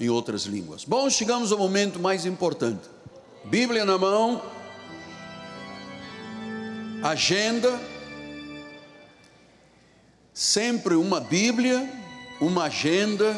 [0.00, 0.84] em outras línguas.
[0.84, 2.88] Bom, chegamos ao momento mais importante.
[3.44, 4.42] Bíblia na mão,
[7.02, 7.78] agenda,
[10.32, 11.86] sempre uma Bíblia,
[12.40, 13.36] uma agenda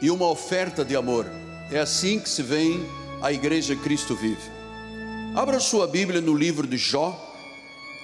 [0.00, 1.26] e uma oferta de amor.
[1.70, 2.86] É assim que se vem
[3.20, 4.50] a Igreja Cristo Vive.
[5.34, 7.12] Abra sua Bíblia no livro de Jó,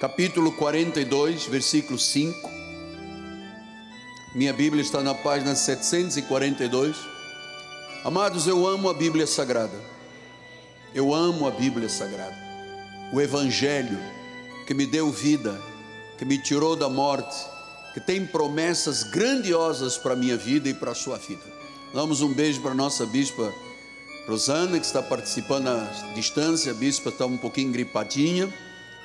[0.01, 2.51] capítulo 42, versículo 5.
[4.35, 7.14] Minha Bíblia está na página 742.
[8.05, 9.81] Amados, eu amo a Bíblia Sagrada.
[10.93, 12.37] Eu amo a Bíblia Sagrada.
[13.11, 13.97] O Evangelho
[14.67, 15.59] que me deu vida,
[16.15, 17.35] que me tirou da morte,
[17.95, 21.41] que tem promessas grandiosas para a minha vida e para a sua vida.
[21.95, 23.51] Damos um beijo para a nossa bispa
[24.27, 26.73] Rosana, que está participando à distância.
[26.73, 28.53] A bispa está um pouquinho gripadinha,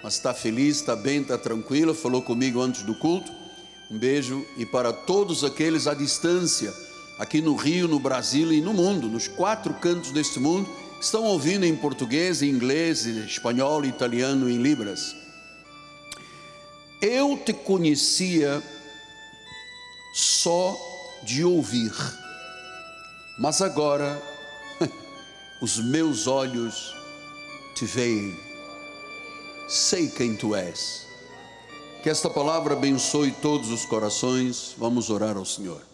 [0.02, 1.94] mas está feliz, está bem, está tranquila.
[1.94, 3.32] Falou comigo antes do culto.
[3.90, 6.70] Um beijo e para todos aqueles à distância,
[7.20, 10.66] aqui no Rio, no Brasil e no mundo, nos quatro cantos deste mundo,
[10.98, 15.14] estão ouvindo em português, em inglês, em espanhol, italiano e em libras.
[17.02, 18.62] Eu te conhecia
[20.14, 20.74] só
[21.22, 21.92] de ouvir,
[23.38, 24.20] mas agora
[25.60, 26.94] os meus olhos
[27.74, 28.34] te veem,
[29.68, 31.06] sei quem tu és.
[32.02, 34.74] Que esta palavra abençoe todos os corações.
[34.78, 35.89] Vamos orar ao Senhor.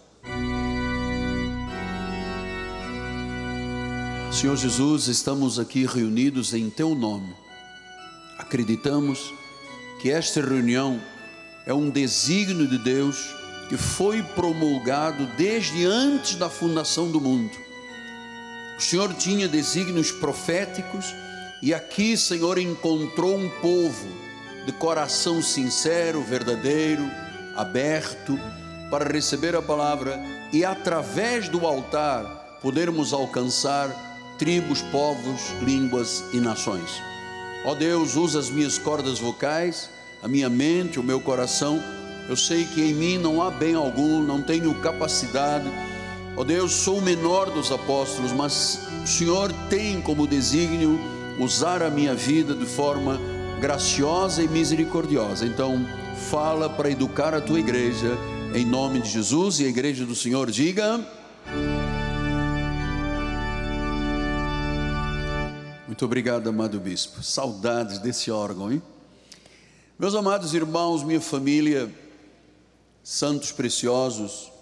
[4.41, 7.35] Senhor Jesus, estamos aqui reunidos em Teu nome.
[8.39, 9.33] Acreditamos
[10.01, 11.01] que esta reunião
[11.65, 13.35] é um desígnio de Deus
[13.69, 17.67] que foi promulgado desde antes da fundação do mundo
[18.77, 21.15] o Senhor tinha desígnios proféticos
[21.63, 24.07] e aqui, Senhor, encontrou um povo
[24.67, 27.03] de coração sincero, verdadeiro,
[27.57, 28.39] aberto
[28.91, 30.21] para receber a palavra
[30.53, 34.06] e através do altar podermos alcançar
[34.39, 37.03] tribos, povos, línguas e nações.
[37.65, 39.91] Ó Deus, usa as minhas cordas vocais,
[40.23, 41.83] a minha mente, o meu coração.
[42.29, 45.71] Eu sei que em mim não há bem algum, não tenho capacidade
[46.39, 51.01] Ó Deus, sou o menor dos apóstolos, mas o Senhor tem como desígnio
[51.39, 53.19] usar a minha vida de forma
[53.59, 55.47] graciosa e misericordiosa.
[55.47, 55.87] Então,
[56.31, 58.19] fala para educar a tua igreja,
[58.55, 61.01] em nome de Jesus e a igreja do Senhor diga.
[65.97, 67.23] Muito obrigado, amado bispo.
[67.23, 68.83] Saudades desse órgão, hein?
[69.99, 71.91] Meus amados irmãos, minha família,
[73.03, 74.53] santos preciosos,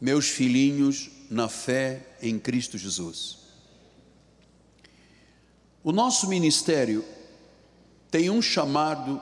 [0.00, 3.36] meus filhinhos na fé em Cristo Jesus.
[5.84, 7.04] O nosso ministério
[8.10, 9.20] tem um chamado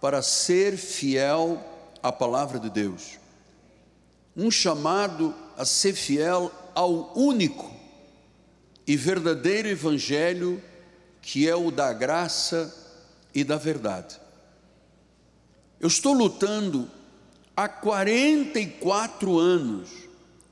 [0.00, 1.62] para ser fiel
[2.02, 3.18] à palavra de Deus,
[4.34, 7.73] um chamado a ser fiel ao único
[8.86, 10.62] e verdadeiro Evangelho
[11.24, 12.72] que é o da graça
[13.34, 14.20] e da verdade.
[15.80, 16.88] Eu estou lutando
[17.56, 19.88] há 44 anos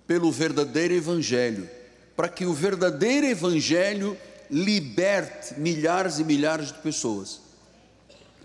[0.07, 1.69] pelo verdadeiro Evangelho,
[2.17, 4.17] para que o verdadeiro Evangelho
[4.51, 7.41] liberte milhares e milhares de pessoas.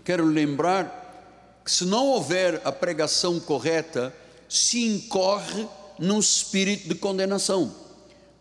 [0.04, 4.14] Quero lembrar que se não houver a pregação correta,
[4.48, 5.66] se incorre
[5.98, 7.87] num espírito de condenação.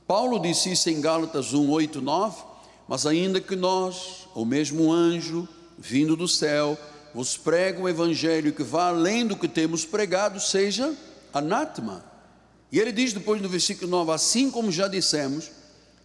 [0.08, 2.44] Paulo disse isso em Gálatas 1, 8, 9,
[2.88, 5.46] mas ainda que nós, ou mesmo anjo,
[5.78, 6.78] vindo do céu,
[7.14, 10.96] vos prega um evangelho que vá além do que temos pregado, seja
[11.34, 12.06] anátema.
[12.72, 15.52] E ele diz depois no versículo 9: assim como já dissemos,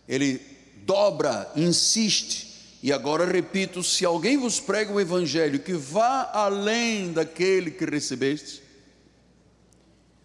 [0.08, 0.40] ele
[0.84, 7.70] dobra, insiste, e agora repito: se alguém vos prega um evangelho que vá além daquele
[7.70, 8.62] que recebeste,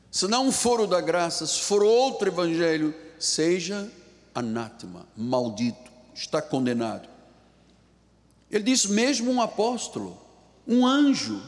[0.10, 3.90] se não for o da graça, se for outro evangelho, seja
[4.34, 7.08] anátema, maldito, está condenado.
[8.50, 10.18] Ele diz: mesmo um apóstolo,
[10.68, 11.42] um anjo,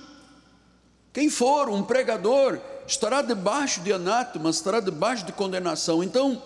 [1.13, 6.03] quem for, um pregador, estará debaixo de anátema, estará debaixo de condenação.
[6.03, 6.41] Então,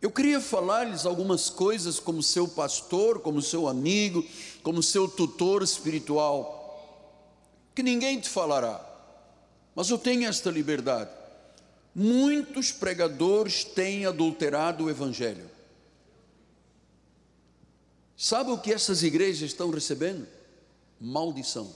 [0.00, 4.24] eu queria falar-lhes algumas coisas como seu pastor, como seu amigo,
[4.62, 6.56] como seu tutor espiritual,
[7.74, 8.80] que ninguém te falará,
[9.74, 11.17] mas eu tenho esta liberdade.
[12.00, 15.50] Muitos pregadores têm adulterado o Evangelho.
[18.16, 20.24] Sabe o que essas igrejas estão recebendo?
[21.00, 21.74] maldição.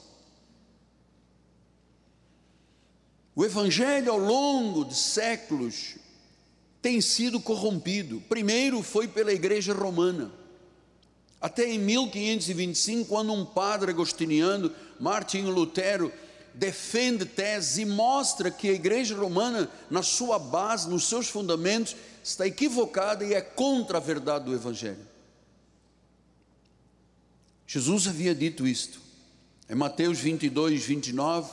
[3.34, 5.96] O Evangelho, ao longo de séculos,
[6.80, 8.20] tem sido corrompido.
[8.28, 10.30] Primeiro foi pela Igreja Romana.
[11.40, 16.12] Até em 1525, quando um padre agostiniano, Martinho Lutero,
[16.54, 22.46] defende tese e mostra que a Igreja Romana, na sua base, nos seus fundamentos, está
[22.46, 25.06] equivocada e é contra a verdade do Evangelho.
[27.66, 29.00] Jesus havia dito isto.
[29.68, 31.50] Em Mateus 22, 29,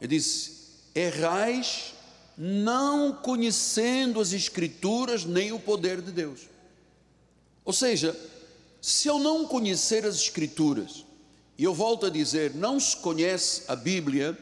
[0.00, 0.52] ele disse:
[0.94, 1.94] Errais
[2.36, 6.40] não conhecendo as Escrituras nem o poder de Deus.
[7.64, 8.18] Ou seja,
[8.80, 11.04] se eu não conhecer as Escrituras,
[11.58, 14.36] e eu volto a dizer, não se conhece a Bíblia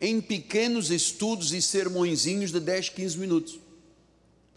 [0.00, 3.58] em pequenos estudos e sermõezinhos de 10, 15 minutos.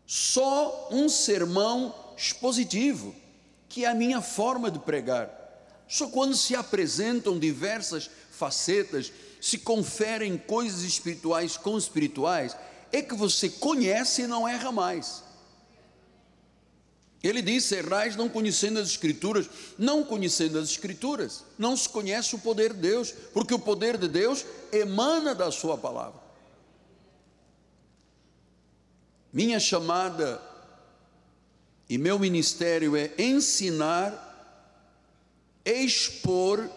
[0.05, 3.15] Só um sermão expositivo,
[3.69, 5.29] que é a minha forma de pregar.
[5.87, 12.55] Só quando se apresentam diversas facetas, se conferem coisas espirituais com espirituais,
[12.91, 15.23] é que você conhece e não erra mais.
[17.23, 19.47] Ele disse: Errais não conhecendo as Escrituras,
[19.77, 24.07] não conhecendo as Escrituras, não se conhece o poder de Deus, porque o poder de
[24.07, 26.19] Deus emana da Sua palavra.
[29.31, 30.41] Minha chamada
[31.87, 34.27] e meu ministério é ensinar,
[35.63, 36.69] expor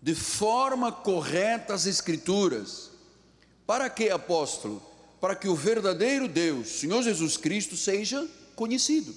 [0.00, 2.90] de forma correta as Escrituras.
[3.66, 4.80] Para que, apóstolo?
[5.20, 8.24] Para que o verdadeiro Deus, Senhor Jesus Cristo, seja
[8.56, 9.14] conhecido.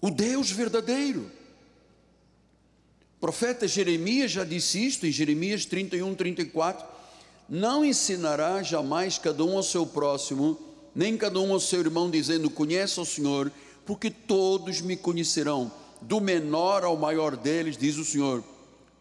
[0.00, 1.30] O Deus verdadeiro.
[3.16, 6.86] O profeta Jeremias já disse isto em Jeremias 31, 34:
[7.48, 10.58] Não ensinará jamais cada um ao seu próximo,
[10.94, 13.52] nem cada um ao seu irmão, dizendo: Conheça o Senhor,
[13.84, 15.70] porque todos me conhecerão,
[16.00, 18.42] do menor ao maior deles, diz o Senhor,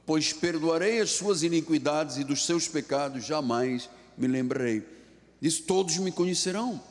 [0.05, 4.98] pois perdoarei as suas iniquidades e dos seus pecados jamais me lembrarei.
[5.41, 6.81] Diz: Todos me conhecerão,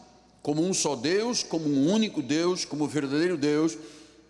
[0.43, 3.77] como um só Deus, como um único Deus, como verdadeiro Deus,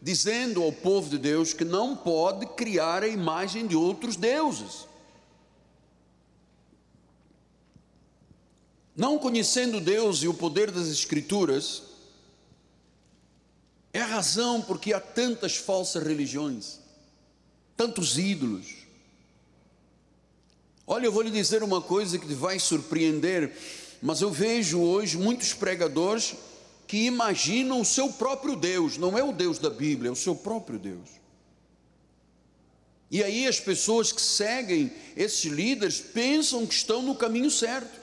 [0.00, 4.87] dizendo ao povo de Deus que não pode criar a imagem de outros deuses.
[8.97, 11.85] Não conhecendo Deus e o poder das Escrituras,
[13.93, 16.81] é a razão porque há tantas falsas religiões,
[17.76, 18.88] tantos ídolos.
[20.85, 23.55] Olha, eu vou lhe dizer uma coisa que vai surpreender
[24.00, 26.35] mas eu vejo hoje muitos pregadores
[26.87, 30.35] que imaginam o seu próprio Deus, não é o Deus da Bíblia, é o seu
[30.35, 31.09] próprio Deus.
[33.11, 37.99] E aí as pessoas que seguem esses líderes pensam que estão no caminho certo.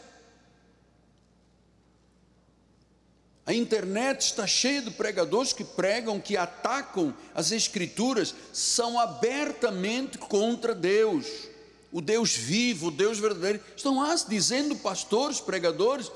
[3.46, 10.74] A internet está cheia de pregadores que pregam, que atacam as Escrituras, são abertamente contra
[10.74, 11.55] Deus
[11.96, 13.62] o Deus vivo, o Deus verdadeiro.
[13.74, 16.12] Estão lá dizendo, pastores, pregadores,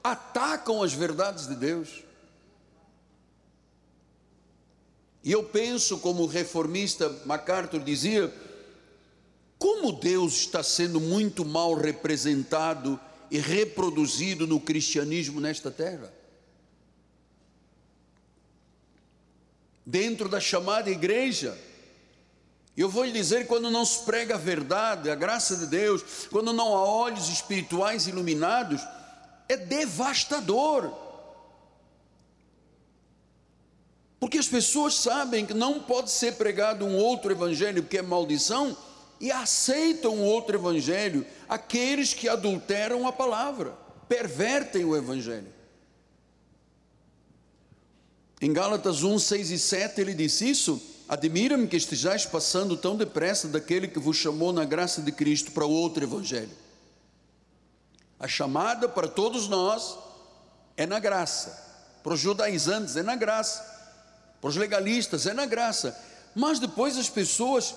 [0.00, 2.04] atacam as verdades de Deus.
[5.24, 8.32] E eu penso, como o reformista MacArthur dizia,
[9.58, 16.14] como Deus está sendo muito mal representado e reproduzido no cristianismo nesta terra.
[19.84, 21.58] Dentro da chamada igreja,
[22.82, 26.52] eu vou lhe dizer: quando não se prega a verdade, a graça de Deus, quando
[26.52, 28.80] não há olhos espirituais iluminados,
[29.48, 30.92] é devastador.
[34.18, 38.76] Porque as pessoas sabem que não pode ser pregado um outro evangelho que é maldição
[39.20, 43.76] e aceitam outro evangelho, aqueles que adulteram a palavra,
[44.08, 45.52] pervertem o evangelho.
[48.40, 53.48] Em Gálatas 1, 6 e 7 ele diz isso Admira-me que estejais passando tão depressa
[53.48, 56.56] daquele que vos chamou na graça de Cristo para outro evangelho.
[58.18, 59.98] A chamada para todos nós
[60.76, 61.62] é na graça.
[62.02, 63.62] Para os judaizantes é na graça.
[64.40, 65.98] Para os legalistas é na graça.
[66.34, 67.74] Mas depois as pessoas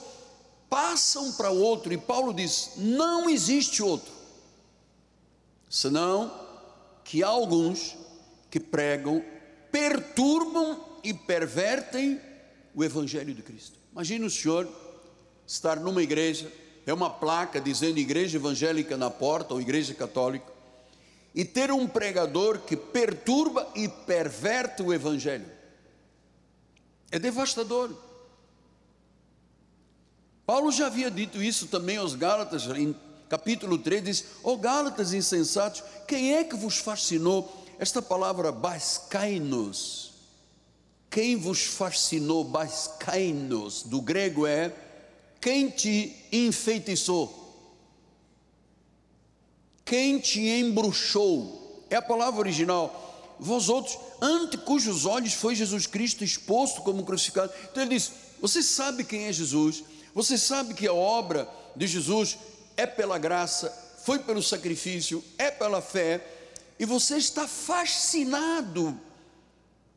[0.69, 4.11] passam para outro e Paulo diz: não existe outro.
[5.69, 6.33] Senão
[7.03, 7.95] que há alguns
[8.49, 9.23] que pregam,
[9.69, 12.21] perturbam e pervertem
[12.77, 13.75] o Evangelho de Cristo.
[13.91, 14.69] Imagine o senhor
[15.47, 16.51] estar numa igreja,
[16.85, 20.45] é uma placa dizendo igreja evangélica na porta ou igreja católica,
[21.33, 25.47] e ter um pregador que perturba e perverte o Evangelho.
[27.09, 27.91] É devastador.
[30.45, 32.95] Paulo já havia dito isso também aos Gálatas, em
[33.27, 37.65] capítulo 3, diz: Ó oh, Gálatas insensatos, quem é que vos fascinou?
[37.79, 40.13] Esta palavra bascainos,
[41.09, 44.73] quem vos fascinou, baskainos, do grego é
[45.39, 47.45] quem te enfeitiçou,
[49.85, 53.35] quem te embruxou, é a palavra original.
[53.39, 57.53] Vós outros, ante cujos olhos foi Jesus Cristo exposto como crucificado.
[57.71, 58.11] Então ele diz:
[58.41, 59.83] Você sabe quem é Jesus,
[60.13, 62.37] você sabe que a obra de Jesus
[62.75, 63.71] é pela graça,
[64.03, 66.25] foi pelo sacrifício, é pela fé,
[66.79, 68.99] e você está fascinado,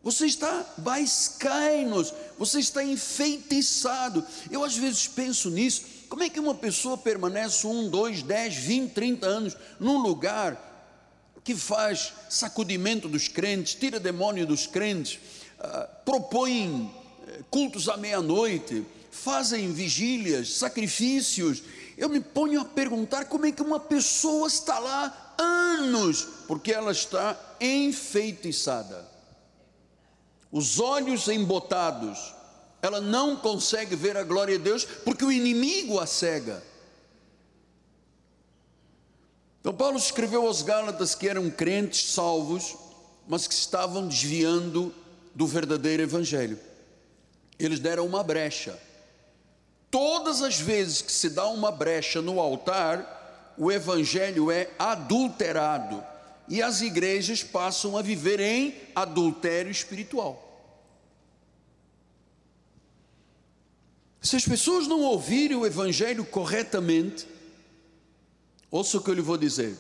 [0.03, 4.25] você está baiscainos, você está enfeitiçado.
[4.51, 8.93] Eu às vezes penso nisso, como é que uma pessoa permanece um, dois, dez, vinte,
[8.93, 10.69] trinta anos num lugar
[11.45, 15.19] que faz sacudimento dos crentes, tira demônio dos crentes,
[15.59, 16.93] uh, propõe
[17.27, 21.63] eh, cultos à meia-noite, fazem vigílias, sacrifícios.
[21.97, 26.93] Eu me ponho a perguntar como é que uma pessoa está lá anos, porque ela
[26.93, 29.10] está enfeitiçada.
[30.53, 32.35] Os olhos embotados,
[32.83, 36.63] ela não consegue ver a glória de Deus, porque o inimigo a cega.
[39.61, 42.77] Então, Paulo escreveu aos Gálatas que eram crentes salvos,
[43.29, 44.93] mas que estavam desviando
[45.35, 46.59] do verdadeiro Evangelho.
[47.59, 48.77] Eles deram uma brecha.
[49.91, 56.10] Todas as vezes que se dá uma brecha no altar, o Evangelho é adulterado
[56.51, 60.47] e as igrejas passam a viver em adultério espiritual.
[64.21, 67.27] Se as pessoas não ouvirem o Evangelho corretamente,
[68.71, 69.77] Ouça o que eu lhe vou dizer.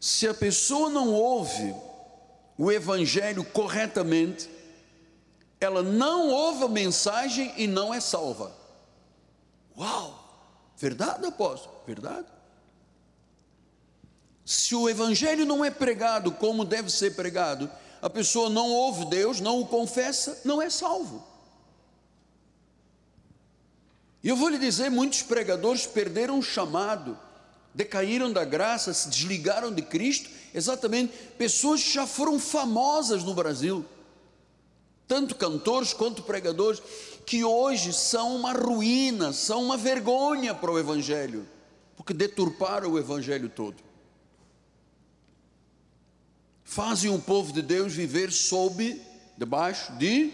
[0.00, 1.74] Se a pessoa não ouve
[2.56, 4.48] o Evangelho corretamente,
[5.60, 8.54] ela não ouve a mensagem e não é salva.
[9.76, 10.22] Uau!
[10.78, 11.74] Verdade, apóstolo?
[11.86, 12.26] Verdade.
[14.46, 19.40] Se o Evangelho não é pregado como deve ser pregado, a pessoa não ouve Deus,
[19.40, 21.22] não o confessa, não é salvo.
[24.22, 27.18] E eu vou lhe dizer: muitos pregadores perderam o chamado
[27.76, 33.84] decaíram da graça, se desligaram de Cristo, exatamente pessoas que já foram famosas no Brasil,
[35.06, 36.82] tanto cantores quanto pregadores,
[37.26, 41.46] que hoje são uma ruína, são uma vergonha para o Evangelho,
[41.94, 43.76] porque deturparam o Evangelho todo.
[46.66, 49.00] Fazem o povo de Deus viver sob,
[49.38, 50.32] debaixo de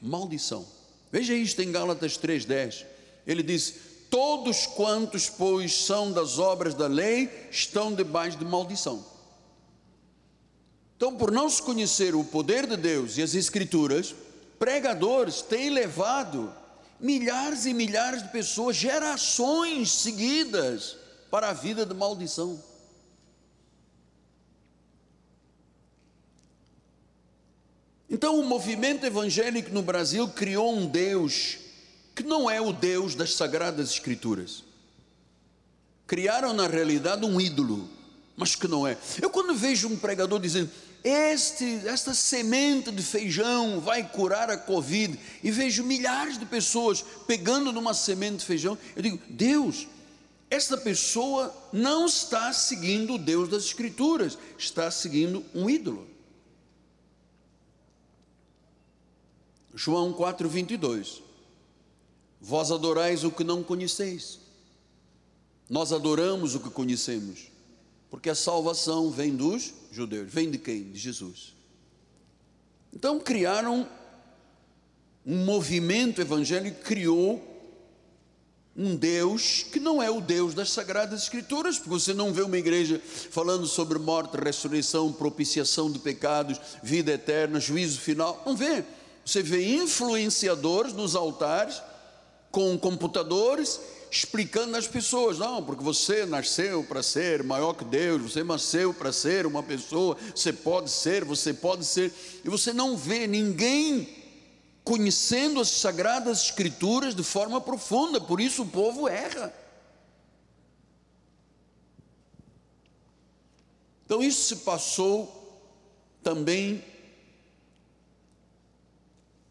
[0.00, 0.66] maldição.
[1.12, 2.86] Veja isto em Gálatas 3,10.
[3.26, 3.74] Ele diz:
[4.10, 9.04] Todos quantos, pois, são das obras da lei, estão debaixo de maldição.
[10.96, 14.14] Então, por não se conhecer o poder de Deus e as Escrituras,
[14.58, 16.52] pregadores têm levado
[16.98, 20.96] milhares e milhares de pessoas, gerações seguidas,
[21.30, 22.58] para a vida de maldição.
[28.16, 31.58] Então, o movimento evangélico no Brasil criou um Deus
[32.14, 34.64] que não é o Deus das Sagradas Escrituras.
[36.06, 37.86] Criaram na realidade um ídolo,
[38.34, 38.96] mas que não é.
[39.20, 40.70] Eu quando vejo um pregador dizendo,
[41.04, 47.70] este, esta semente de feijão vai curar a Covid, e vejo milhares de pessoas pegando
[47.70, 49.86] numa semente de feijão, eu digo, Deus,
[50.48, 56.15] esta pessoa não está seguindo o Deus das Escrituras, está seguindo um ídolo.
[59.76, 61.22] João 4, 22.
[62.40, 64.40] Vós adorais o que não conheceis.
[65.68, 67.48] Nós adoramos o que conhecemos,
[68.08, 70.32] porque a salvação vem dos judeus.
[70.32, 70.84] Vem de quem?
[70.84, 71.54] De Jesus.
[72.90, 73.86] Então criaram
[75.26, 77.42] um movimento evangélico, criou
[78.74, 82.56] um Deus que não é o Deus das Sagradas Escrituras, porque você não vê uma
[82.56, 82.98] igreja
[83.30, 88.42] falando sobre morte, ressurreição, propiciação de pecados, vida eterna, juízo final.
[88.46, 88.82] Não vê.
[89.26, 91.82] Você vê influenciadores nos altares
[92.52, 98.44] com computadores explicando às pessoas, não, porque você nasceu para ser maior que Deus, você
[98.44, 102.14] nasceu para ser uma pessoa, você pode ser, você pode ser,
[102.44, 104.08] e você não vê ninguém
[104.84, 109.52] conhecendo as sagradas escrituras de forma profunda, por isso o povo erra.
[114.04, 115.60] Então isso se passou
[116.22, 116.82] também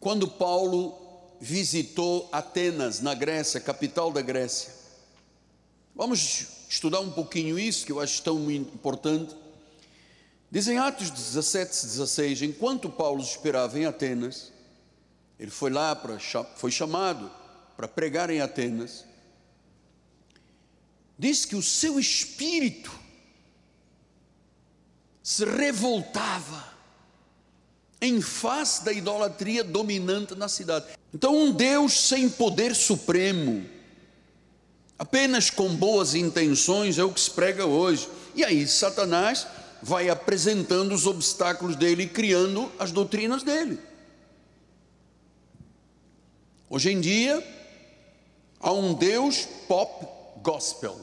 [0.06, 0.96] quando Paulo
[1.40, 4.72] visitou Atenas, na Grécia, capital da Grécia.
[5.96, 9.34] Vamos estudar um pouquinho isso, que eu acho tão importante.
[10.48, 14.52] Dizem Atos 17, 16: enquanto Paulo esperava em Atenas,
[15.40, 16.20] ele foi lá para,
[16.54, 17.28] foi chamado
[17.76, 19.04] para pregar em Atenas.
[21.18, 22.92] Diz que o seu espírito
[25.20, 26.75] se revoltava
[28.06, 30.86] em face da idolatria dominante na cidade.
[31.12, 33.64] Então, um Deus sem poder supremo,
[34.98, 38.08] apenas com boas intenções, é o que se prega hoje.
[38.34, 39.46] E aí, Satanás
[39.82, 43.78] vai apresentando os obstáculos dele e criando as doutrinas dele.
[46.68, 47.46] Hoje em dia,
[48.60, 50.06] há um Deus pop
[50.42, 50.98] gospel.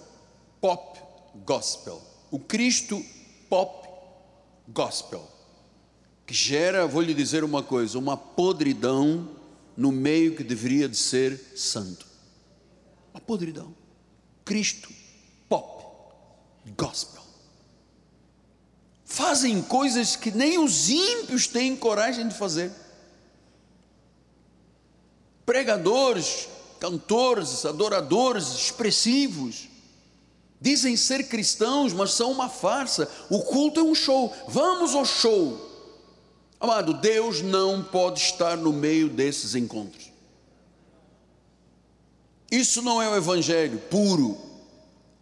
[0.59, 0.99] Pop
[1.45, 2.01] gospel.
[2.29, 3.03] O Cristo
[3.49, 3.87] pop
[4.67, 5.27] gospel,
[6.25, 9.29] que gera, vou lhe dizer uma coisa, uma podridão
[9.75, 12.05] no meio que deveria de ser santo.
[13.13, 13.73] Uma podridão.
[14.45, 14.89] Cristo,
[15.49, 15.85] pop,
[16.77, 17.23] gospel.
[19.05, 22.71] Fazem coisas que nem os ímpios têm coragem de fazer.
[25.45, 26.47] Pregadores,
[26.79, 29.69] cantores, adoradores expressivos,
[30.59, 33.07] dizem ser cristãos, mas são uma farsa.
[33.29, 34.33] O culto é um show.
[34.47, 35.62] Vamos ao show.
[36.63, 40.09] Amado, Deus não pode estar no meio desses encontros.
[42.49, 44.37] Isso não é o evangelho puro,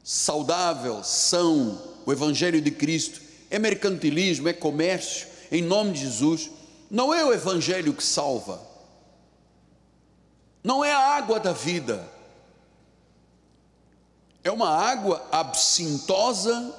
[0.03, 3.19] saudável, são, o evangelho de Cristo.
[3.50, 6.51] É mercantilismo, é comércio, em nome de Jesus.
[6.91, 8.62] Não é o evangelho que salva.
[10.63, 12.07] Não é a água da vida.
[14.43, 16.71] É uma água absintosa,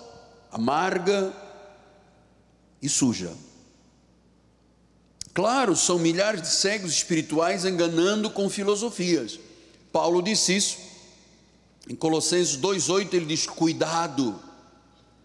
[0.53, 1.33] amarga
[2.81, 3.33] e suja.
[5.35, 9.39] Claro, são milhares de cegos espirituais enganando com filosofias.
[9.91, 10.79] Paulo disse isso.
[11.89, 14.39] Em Colossenses 2,8 ele diz: cuidado.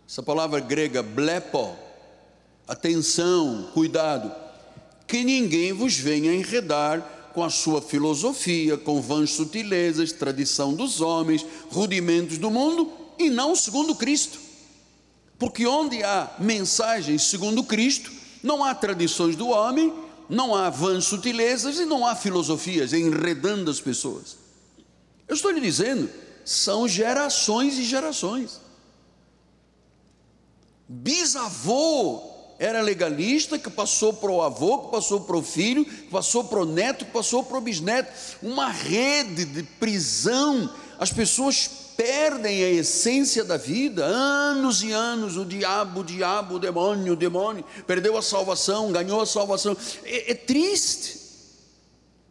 [0.07, 1.75] Essa palavra grega, blepo,
[2.65, 4.33] atenção, cuidado,
[5.05, 11.45] que ninguém vos venha enredar com a sua filosofia, com vãs sutilezas, tradição dos homens,
[11.69, 14.39] rudimentos do mundo, e não segundo Cristo.
[15.37, 18.11] Porque onde há mensagens segundo Cristo,
[18.43, 19.93] não há tradições do homem,
[20.29, 24.37] não há vãs sutilezas e não há filosofias enredando as pessoas.
[25.27, 26.09] Eu estou lhe dizendo,
[26.43, 28.61] são gerações e gerações.
[30.87, 36.43] Bisavô era legalista, que passou para o avô, que passou para o filho, que passou
[36.43, 38.11] para o neto, que passou para o bisneto.
[38.41, 40.73] Uma rede de prisão.
[40.97, 46.59] As pessoas perdem a essência da vida, anos e anos, o diabo, o diabo, o
[46.59, 49.75] demônio, o demônio, perdeu a salvação, ganhou a salvação.
[50.03, 51.19] É, é triste.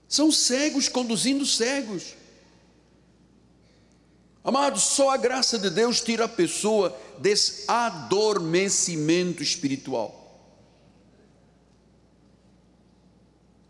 [0.08, 2.14] São cegos conduzindo cegos.
[4.44, 10.22] Amados, só a graça de Deus tira a pessoa desse adormecimento espiritual.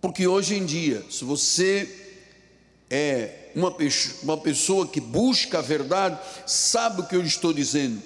[0.03, 2.12] Porque hoje em dia, se você
[2.90, 3.75] é uma,
[4.23, 8.03] uma pessoa que busca a verdade, sabe o que eu estou dizendo.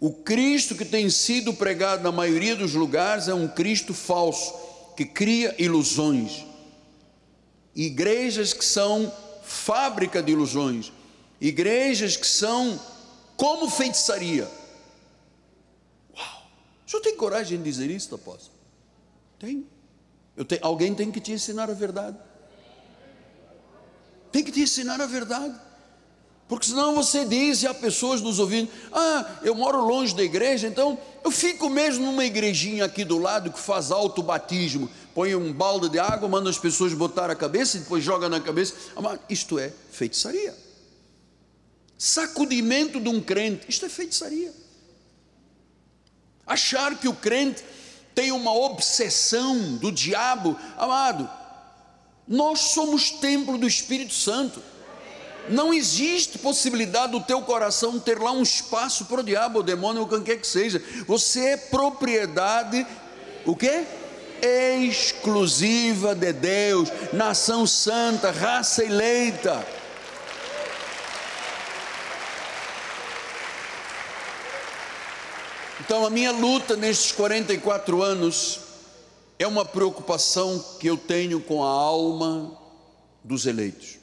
[0.00, 4.54] O Cristo que tem sido pregado na maioria dos lugares é um Cristo falso,
[4.96, 6.46] que cria ilusões.
[7.76, 9.12] Igrejas que são
[9.42, 10.90] fábrica de ilusões,
[11.38, 12.80] igrejas que são
[13.36, 14.50] como feitiçaria.
[16.16, 16.42] Uau!
[16.86, 18.56] O senhor tem coragem de dizer isso, apóstolo?
[19.38, 19.66] Tem.
[20.48, 22.16] Tenho, alguém tem que te ensinar a verdade.
[24.30, 25.54] Tem que te ensinar a verdade.
[26.50, 30.66] Porque senão você diz, e há pessoas nos ouvindo, ah, eu moro longe da igreja,
[30.66, 35.52] então eu fico mesmo numa igrejinha aqui do lado que faz alto batismo, põe um
[35.52, 38.74] balde de água, manda as pessoas botar a cabeça e depois joga na cabeça.
[39.28, 40.52] Isto é feitiçaria.
[41.96, 44.52] Sacudimento de um crente, isto é feitiçaria.
[46.44, 47.62] Achar que o crente
[48.12, 51.30] tem uma obsessão do diabo, amado,
[52.30, 54.62] nós somos templo do Espírito Santo.
[55.48, 60.02] Não existe possibilidade do teu coração ter lá um espaço para o diabo, o demônio,
[60.02, 60.80] ou quem quer que seja.
[61.08, 62.86] Você é propriedade,
[63.44, 63.84] o quê?
[64.88, 69.66] Exclusiva de Deus, nação santa, raça eleita.
[75.80, 78.69] Então, a minha luta nestes 44 anos
[79.40, 82.60] é uma preocupação que eu tenho com a alma
[83.24, 83.96] dos eleitos.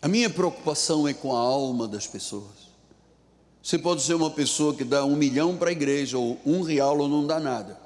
[0.00, 2.70] A minha preocupação é com a alma das pessoas.
[3.60, 7.00] Você pode ser uma pessoa que dá um milhão para a igreja, ou um real,
[7.00, 7.76] ou não dá nada.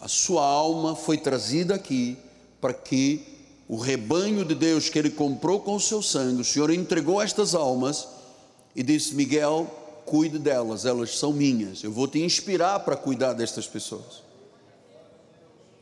[0.00, 2.18] A sua alma foi trazida aqui
[2.60, 3.24] para que
[3.68, 7.54] o rebanho de Deus que ele comprou com o seu sangue, o Senhor entregou estas
[7.54, 8.08] almas
[8.74, 9.77] e disse: Miguel,
[10.08, 11.84] cuide delas, elas são minhas.
[11.84, 14.22] Eu vou te inspirar para cuidar destas pessoas.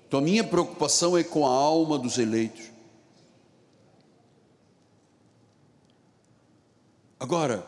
[0.07, 2.67] Então a minha preocupação é com a alma dos eleitos.
[7.19, 7.67] Agora,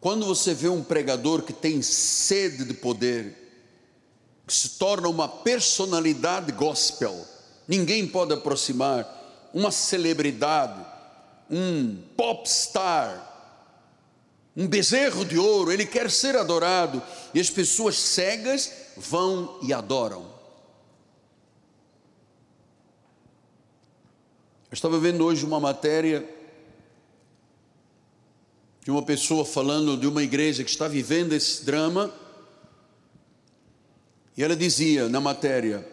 [0.00, 3.36] quando você vê um pregador que tem sede de poder,
[4.46, 7.14] que se torna uma personalidade gospel,
[7.66, 10.84] ninguém pode aproximar, uma celebridade,
[11.50, 13.33] um popstar,
[14.56, 20.32] um bezerro de ouro, ele quer ser adorado, e as pessoas cegas vão e adoram.
[24.70, 26.28] Eu estava vendo hoje uma matéria
[28.80, 32.12] de uma pessoa falando de uma igreja que está vivendo esse drama,
[34.36, 35.88] e ela dizia na matéria: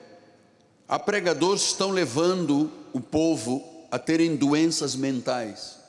[0.88, 5.81] há pregadores estão levando o povo a terem doenças mentais.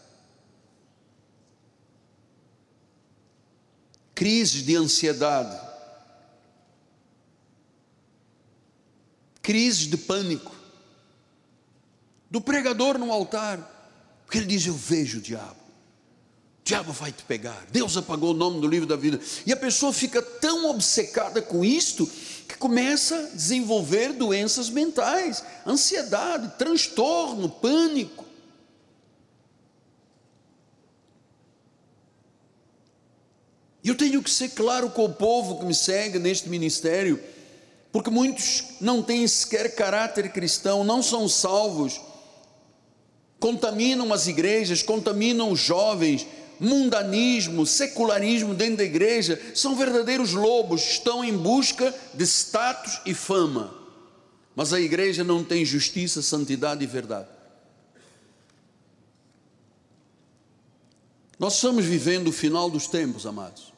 [4.22, 5.60] Crises de ansiedade,
[9.42, 10.54] crises de pânico,
[12.30, 13.58] do pregador no altar,
[14.24, 17.66] porque ele diz: Eu vejo o diabo, o diabo vai te pegar.
[17.72, 21.64] Deus apagou o nome do livro da vida, e a pessoa fica tão obcecada com
[21.64, 22.06] isto
[22.46, 28.24] que começa a desenvolver doenças mentais, ansiedade, transtorno, pânico.
[33.82, 37.20] E eu tenho que ser claro com o povo que me segue neste ministério,
[37.90, 42.00] porque muitos não têm sequer caráter cristão, não são salvos,
[43.40, 46.26] contaminam as igrejas, contaminam os jovens,
[46.60, 53.74] mundanismo, secularismo dentro da igreja, são verdadeiros lobos, estão em busca de status e fama.
[54.54, 57.28] Mas a igreja não tem justiça, santidade e verdade.
[61.36, 63.71] Nós estamos vivendo o final dos tempos, amados.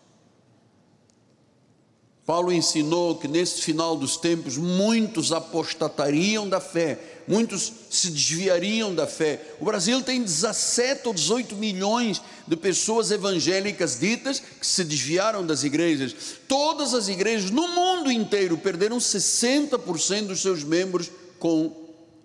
[2.27, 9.07] Paulo ensinou que nesse final dos tempos muitos apostatariam da fé, muitos se desviariam da
[9.07, 9.55] fé.
[9.61, 15.65] O Brasil tem 17 ou 18 milhões de pessoas evangélicas ditas que se desviaram das
[15.65, 16.15] igrejas.
[16.49, 21.77] Todas as igrejas no mundo inteiro perderam 60% dos seus membros com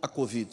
[0.01, 0.49] a Covid.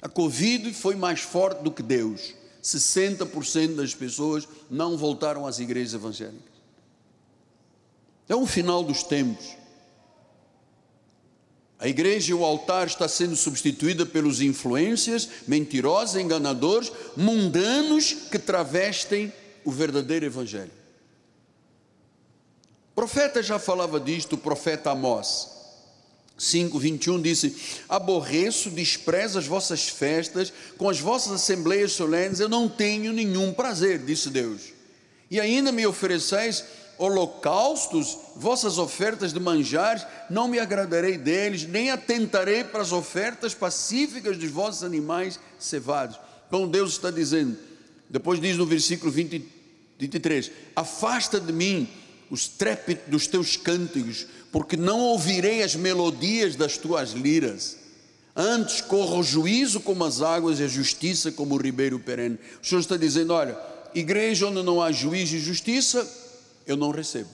[0.00, 2.34] A Covid foi mais forte do que Deus.
[2.62, 6.53] 60% das pessoas não voltaram às igrejas evangélicas.
[8.28, 9.56] É o final dos tempos.
[11.78, 19.32] A igreja e o altar está sendo substituída pelos influências, mentirosos, enganadores, mundanos que travestem
[19.64, 20.70] o verdadeiro evangelho.
[22.92, 25.50] O profeta já falava disto, o profeta Amós.
[26.38, 27.56] 5, 21 disse:
[27.88, 33.98] Aborreço, desprezo as vossas festas, com as vossas assembleias solenes eu não tenho nenhum prazer,
[33.98, 34.72] disse Deus.
[35.30, 36.64] E ainda me ofereceis
[36.98, 44.36] holocaustos, vossas ofertas de manjares, não me agradarei deles, nem atentarei para as ofertas pacíficas
[44.36, 46.18] dos vossos animais cevados.
[46.46, 47.56] Então Deus está dizendo,
[48.08, 49.44] depois diz no versículo 20,
[49.98, 51.88] 23: Afasta de mim
[52.30, 57.76] os trépitos dos teus cânticos, porque não ouvirei as melodias das tuas liras.
[58.36, 62.38] Antes corra o juízo como as águas e a justiça como o ribeiro perene.
[62.62, 63.56] O Senhor está dizendo: olha,
[63.94, 66.04] igreja onde não há juízo e justiça,
[66.66, 67.28] eu não recebo.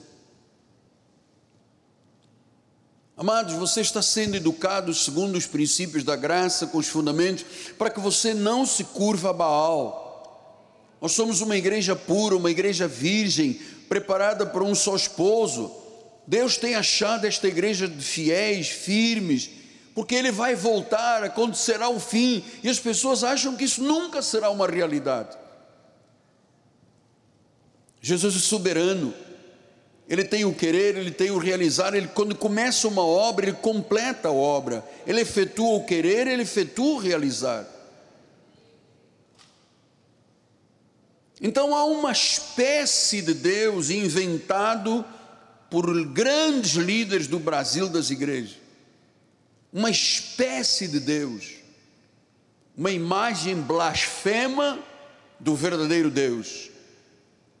[3.15, 7.45] Amados, você está sendo educado segundo os princípios da graça, com os fundamentos,
[7.77, 10.01] para que você não se curva a Baal.
[10.99, 15.71] Nós somos uma igreja pura, uma igreja virgem, preparada para um só esposo.
[16.25, 19.49] Deus tem achado esta igreja de fiéis, firmes,
[19.93, 24.49] porque Ele vai voltar, acontecerá o fim, e as pessoas acham que isso nunca será
[24.49, 25.37] uma realidade.
[28.01, 29.13] Jesus é soberano,
[30.09, 34.29] ele tem o querer, ele tem o realizar, ele quando começa uma obra, ele completa
[34.29, 37.67] a obra, ele efetua o querer, ele efetua o realizar.
[41.39, 45.05] Então há uma espécie de Deus inventado
[45.69, 48.57] por grandes líderes do Brasil das igrejas.
[49.71, 51.51] Uma espécie de Deus,
[52.75, 54.79] uma imagem blasfema
[55.39, 56.70] do verdadeiro Deus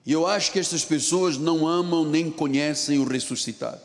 [0.05, 3.81] e eu acho que estas pessoas não amam nem conhecem o ressuscitado.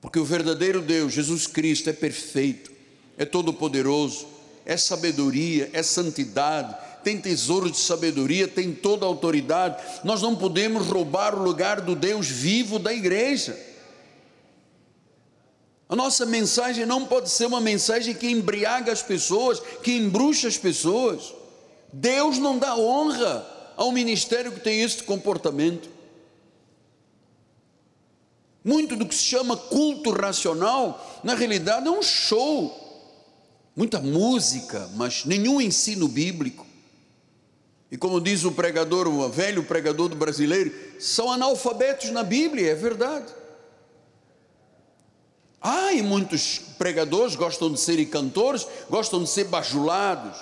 [0.00, 2.72] Porque o verdadeiro Deus, Jesus Cristo, é perfeito,
[3.18, 4.26] é todo-poderoso,
[4.64, 9.82] é sabedoria, é santidade, tem tesouro de sabedoria, tem toda a autoridade.
[10.02, 13.58] Nós não podemos roubar o lugar do Deus vivo da igreja.
[15.88, 20.56] A nossa mensagem não pode ser uma mensagem que embriaga as pessoas, que embruxa as
[20.56, 21.32] pessoas.
[21.92, 25.88] Deus não dá honra ao ministério que tem este comportamento.
[28.64, 32.74] Muito do que se chama culto racional, na realidade é um show,
[33.76, 36.66] muita música, mas nenhum ensino bíblico.
[37.92, 42.74] E como diz o pregador, o velho pregador do brasileiro, são analfabetos na Bíblia, é
[42.74, 43.32] verdade.
[45.60, 50.36] Ah, e muitos pregadores gostam de serem cantores, gostam de ser bajulados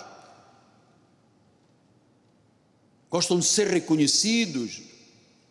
[3.15, 4.83] gostam de ser reconhecidos,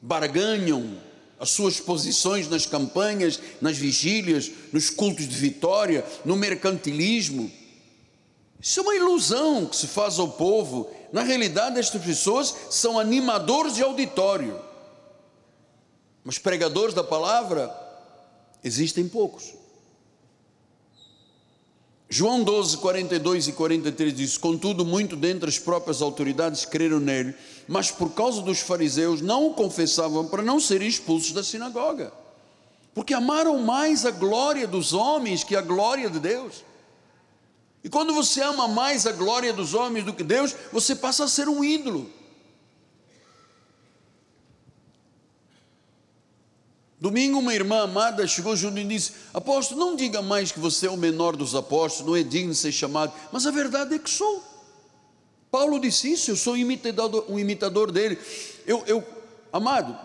[0.02, 1.00] barganham
[1.40, 7.50] as suas posições nas campanhas, nas vigílias, nos cultos de vitória, no mercantilismo.
[8.60, 10.92] Isso é uma ilusão que se faz ao povo.
[11.14, 14.60] Na realidade, estas pessoas são animadores de auditório.
[16.22, 17.74] Mas pregadores da palavra
[18.62, 19.54] existem poucos.
[22.14, 27.34] João 12, 42 e 43 diz: Contudo, muito dentre as próprias autoridades creram nele,
[27.68, 32.14] mas por causa dos fariseus não o confessavam para não serem expulsos da sinagoga,
[32.94, 36.64] porque amaram mais a glória dos homens que a glória de Deus.
[37.84, 41.28] E quando você ama mais a glória dos homens do que Deus, você passa a
[41.28, 42.08] ser um ídolo.
[47.04, 50.90] Domingo, uma irmã amada chegou junto e disse: Apóstolo, não diga mais que você é
[50.90, 54.10] o menor dos apóstolos, não é digno de ser chamado, mas a verdade é que
[54.10, 54.42] sou.
[55.52, 58.18] Paulo disse isso, eu sou um imitador, um imitador dele.
[58.66, 59.04] Eu, eu,
[59.52, 60.00] amado,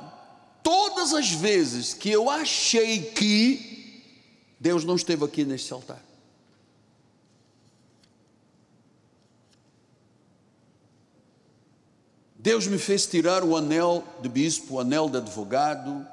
[0.61, 4.03] todas as vezes que eu achei que
[4.59, 6.05] Deus não esteve aqui neste altar,
[12.37, 16.05] Deus me fez tirar o anel de bispo, o anel de advogado,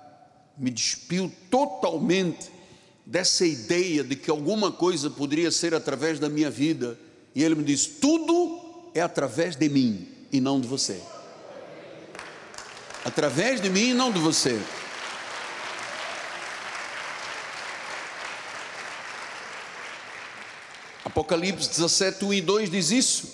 [0.57, 2.49] me despiu totalmente
[3.05, 6.97] dessa ideia de que alguma coisa poderia ser através da minha vida.
[7.33, 11.01] E ele me disse: tudo é através de mim e não de você.
[13.03, 14.59] Através de mim e não de você.
[21.03, 23.29] Apocalipse 17, 1 e 2 diz isso.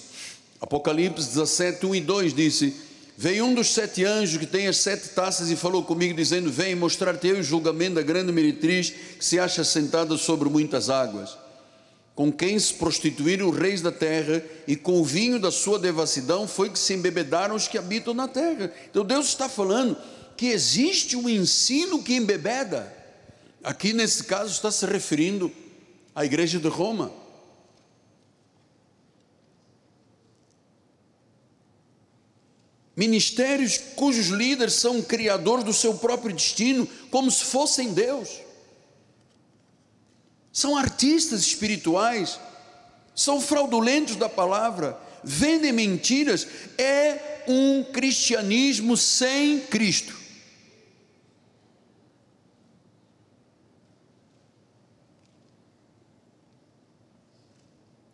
[0.59, 2.90] Apocalipse 17, 1 e 2 disse:
[3.21, 6.73] Veio um dos sete anjos que tem as sete taças e falou comigo, dizendo: Vem
[6.73, 11.37] mostrar-te eu o julgamento da grande meretriz que se acha sentada sobre muitas águas,
[12.15, 16.47] com quem se prostituíram os reis da terra, e com o vinho da sua devassidão
[16.47, 18.73] foi que se embebedaram os que habitam na terra.
[18.89, 19.95] Então Deus está falando
[20.35, 22.91] que existe um ensino que embebeda.
[23.63, 25.51] Aqui nesse caso está se referindo
[26.15, 27.20] à igreja de Roma.
[32.95, 38.29] Ministérios cujos líderes são criadores do seu próprio destino, como se fossem Deus.
[40.51, 42.39] São artistas espirituais,
[43.15, 46.45] são fraudulentos da palavra, vendem mentiras.
[46.77, 50.19] É um cristianismo sem Cristo.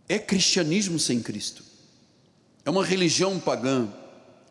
[0.08, 1.64] É cristianismo sem Cristo.
[2.64, 3.92] É uma religião pagã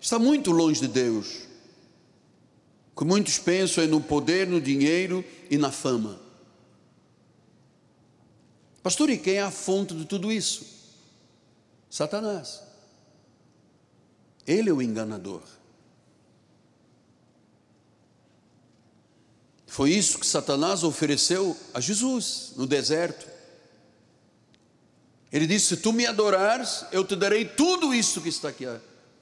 [0.07, 1.49] está muito longe de Deus.
[2.95, 6.21] O que muitos pensam é no poder, no dinheiro e na fama.
[8.85, 10.65] Pastor, e quem é a fonte de tudo isso?
[11.91, 12.63] Satanás.
[14.47, 15.43] Ele é o enganador.
[19.67, 23.27] Foi isso que Satanás ofereceu a Jesus no deserto.
[25.33, 28.67] Ele disse: Se tu me adorares, eu te darei tudo isso que está aqui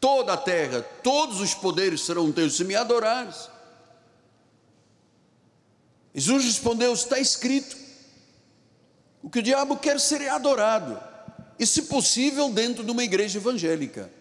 [0.04, 3.48] toda a terra, todos os poderes serão teus se me adorares.
[6.14, 7.74] Jesus respondeu: Está escrito.
[9.22, 11.00] O que o diabo quer ser é adorado,
[11.58, 14.12] e se possível, dentro de uma igreja evangélica.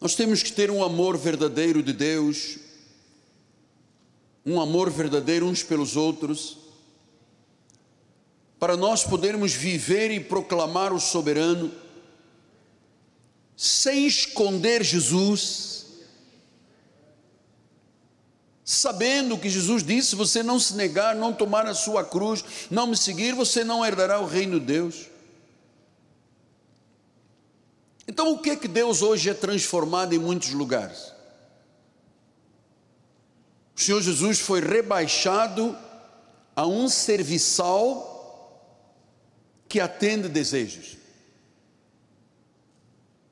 [0.00, 2.58] Nós temos que ter um amor verdadeiro de Deus,
[4.46, 6.59] um amor verdadeiro uns pelos outros,
[8.60, 11.72] para nós podermos viver e proclamar o soberano,
[13.56, 15.86] sem esconder Jesus,
[18.62, 22.96] sabendo que Jesus disse: você não se negar, não tomar a sua cruz, não me
[22.96, 25.06] seguir, você não herdará o reino de Deus.
[28.06, 31.12] Então, o que é que Deus hoje é transformado em muitos lugares?
[33.74, 35.78] O Senhor Jesus foi rebaixado
[36.54, 38.09] a um serviçal
[39.70, 40.98] que atende desejos.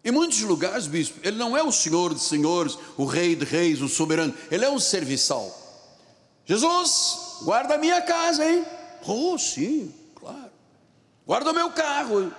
[0.05, 3.83] Em muitos lugares, bispo, ele não é o Senhor de senhores, o Rei de reis,
[3.83, 5.53] o soberano, ele é um serviçal.
[6.47, 8.65] Jesus, guarda a minha casa, hein?
[9.05, 10.51] Oh, sim, claro.
[11.27, 12.33] Guarda o meu carro.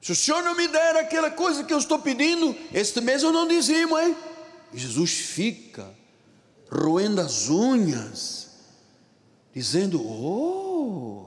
[0.00, 3.32] Se o senhor não me der aquela coisa que eu estou pedindo, este mês eu
[3.32, 4.14] não dizimo, hein?
[4.72, 5.90] Jesus fica
[6.70, 8.43] roendo as unhas
[9.54, 11.26] dizendo: Oh,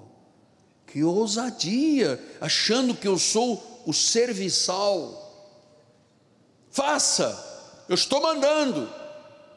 [0.86, 5.24] que ousadia, achando que eu sou o serviçal.
[6.70, 8.82] Faça, eu estou mandando,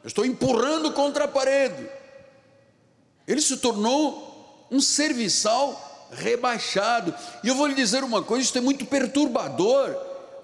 [0.03, 1.89] eu estou empurrando contra a parede.
[3.27, 7.15] Ele se tornou um serviçal rebaixado.
[7.43, 9.95] E eu vou lhe dizer uma coisa: isso é muito perturbador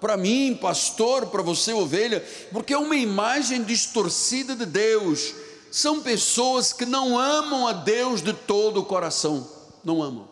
[0.01, 5.35] para mim, pastor, para você, ovelha, porque é uma imagem distorcida de Deus
[5.77, 9.47] são pessoas que não amam a Deus de todo o coração,
[9.85, 10.27] não amam.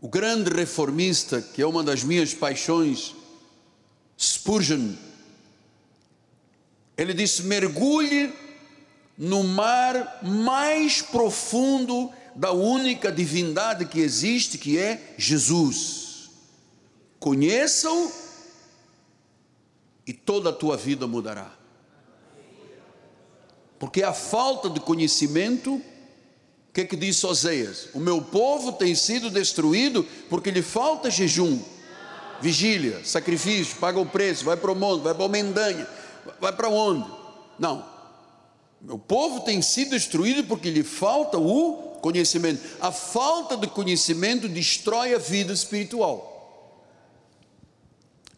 [0.00, 3.14] O grande reformista, que é uma das minhas paixões,
[4.18, 4.94] Spurgeon,
[6.96, 8.32] ele disse: mergulhe
[9.18, 16.30] no mar mais profundo da única divindade que existe, que é Jesus.
[17.18, 18.25] Conheça-o
[20.06, 21.50] e toda a tua vida mudará.
[23.78, 25.82] Porque a falta de conhecimento, o
[26.72, 27.88] que é que diz Oséias?
[27.92, 31.60] O meu povo tem sido destruído porque lhe falta jejum,
[32.40, 35.86] vigília, sacrifício, paga o preço, vai para o monte, vai para o mendanha,
[36.40, 37.06] vai para onde?
[37.58, 37.84] Não.
[38.80, 42.62] Meu povo tem sido destruído porque lhe falta o conhecimento.
[42.80, 46.35] A falta de conhecimento destrói a vida espiritual.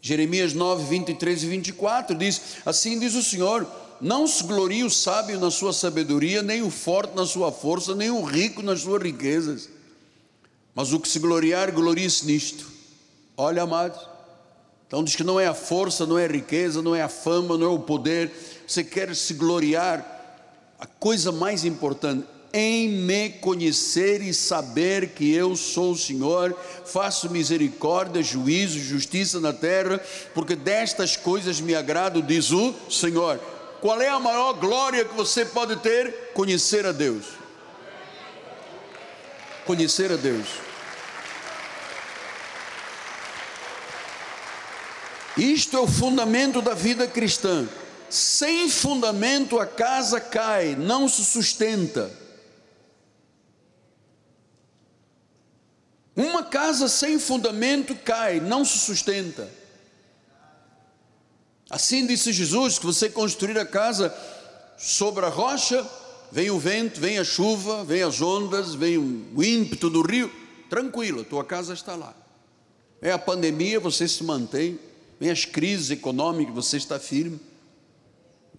[0.09, 3.67] Jeremias 9, 23 e 24 diz: Assim diz o Senhor:
[4.01, 8.11] Não se glorie o sábio na sua sabedoria, nem o forte na sua força, nem
[8.11, 9.69] o rico nas suas riquezas.
[10.75, 12.67] Mas o que se gloriar, glorie-se nisto.
[13.37, 14.01] Olha, amados.
[14.87, 17.59] Então diz que não é a força, não é a riqueza, não é a fama,
[17.59, 18.33] não é o poder.
[18.67, 20.15] Você quer se gloriar.
[20.81, 22.25] A coisa mais importante
[22.59, 29.53] em me conhecer e saber que eu sou o Senhor, faço misericórdia, juízo, justiça na
[29.53, 30.01] terra,
[30.35, 33.39] porque destas coisas me agrado, diz o Senhor.
[33.81, 36.33] Qual é a maior glória que você pode ter?
[36.35, 37.27] Conhecer a Deus.
[39.65, 40.47] Conhecer a Deus.
[45.37, 47.69] Isto é o fundamento da vida cristã.
[48.11, 52.11] Sem fundamento a casa cai, não se sustenta.
[56.19, 59.49] Uma casa sem fundamento cai, não se sustenta.
[61.71, 64.13] Assim disse Jesus: que você construir a casa
[64.77, 65.89] sobre a rocha,
[66.33, 70.29] vem o vento, vem a chuva, vem as ondas, vem o ímpeto do rio,
[70.69, 72.13] tranquilo, tua casa está lá.
[73.01, 74.77] É a pandemia, você se mantém,
[75.21, 77.39] vem as crises econômicas, você está firme.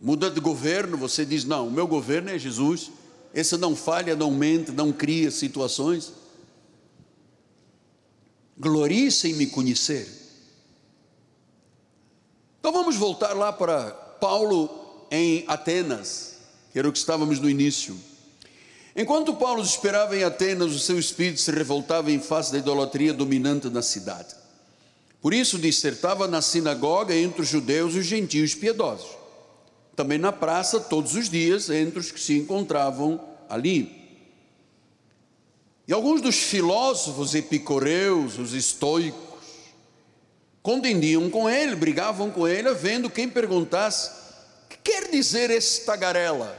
[0.01, 2.89] Muda de governo, você diz: não, o meu governo é Jesus,
[3.33, 6.13] esse não falha, não mente, não cria situações
[8.59, 10.07] glorie-se em me conhecer.
[12.59, 16.35] Então vamos voltar lá para Paulo em Atenas,
[16.71, 17.97] que era o que estávamos no início.
[18.95, 23.69] Enquanto Paulo esperava em Atenas, o seu espírito se revoltava em face da idolatria dominante
[23.69, 24.35] na cidade.
[25.21, 29.09] Por isso dissertava na sinagoga entre os judeus e os gentios piedosos.
[29.95, 33.19] Também na praça, todos os dias, entre os que se encontravam
[33.49, 33.98] ali.
[35.89, 39.19] E alguns dos filósofos epicureus, os estoicos,
[40.61, 44.11] contendiam com ele, brigavam com ele, vendo quem perguntasse:
[44.65, 46.55] o que quer dizer esse tagarela?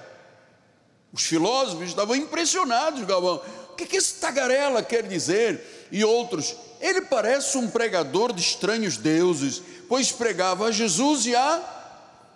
[1.12, 3.40] Os filósofos estavam impressionados, Galvão.
[3.70, 5.88] O que, que esse tagarela quer dizer?
[5.92, 11.62] E outros, ele parece um pregador de estranhos deuses, pois pregava a Jesus e a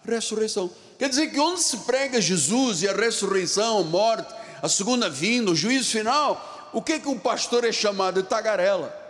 [0.07, 0.71] ressurreição.
[0.97, 5.51] Quer dizer que onde se prega Jesus e a ressurreição, a morte, a segunda vinda,
[5.51, 9.03] o juízo final, o que, que o pastor é chamado de tagarela?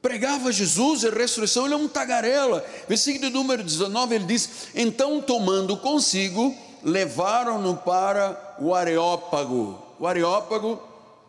[0.00, 2.64] Pregava Jesus e ressurreição, ele é um tagarela.
[2.86, 6.54] Versículo número 19, ele diz: Então, tomando consigo,
[6.84, 9.82] levaram-no para o Areópago.
[9.98, 10.80] O Areópago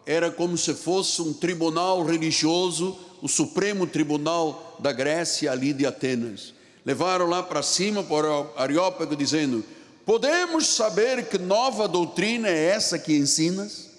[0.06, 6.54] era como se fosse um tribunal religioso, o Supremo Tribunal da Grécia, ali de Atenas.
[6.86, 9.64] Levaram lá para cima para o Areópago, dizendo:
[10.06, 13.90] Podemos saber que nova doutrina é essa que ensinas?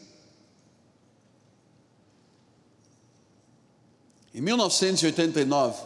[4.33, 5.83] Em 1989,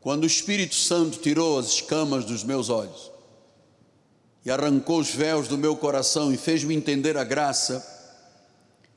[0.00, 3.10] quando o Espírito Santo tirou as escamas dos meus olhos
[4.44, 7.84] e arrancou os véus do meu coração e fez-me entender a graça,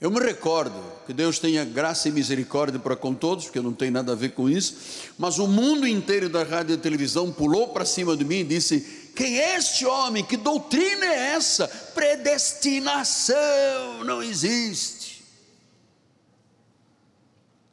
[0.02, 3.74] eu me recordo que Deus tenha graça e misericórdia para com todos, porque eu não
[3.74, 4.76] tenho nada a ver com isso,
[5.18, 8.44] mas o mundo inteiro da rádio e da televisão pulou para cima de mim e
[8.44, 10.24] disse: quem é este homem?
[10.24, 11.68] Que doutrina é essa?
[11.68, 15.24] Predestinação não existe.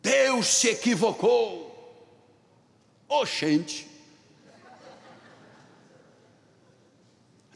[0.02, 1.66] Deus se equivocou.
[3.08, 3.88] Oxente.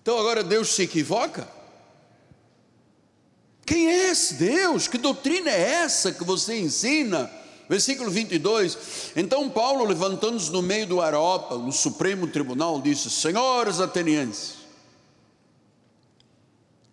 [0.02, 1.48] Então agora Deus se equivoca?
[3.64, 4.88] Quem é esse Deus?
[4.88, 7.30] Que doutrina é essa que você ensina?
[7.70, 9.12] Versículo 22.
[9.14, 14.54] Então Paulo, levantando-se no meio do Areópago, no Supremo Tribunal, disse: Senhores atenienses,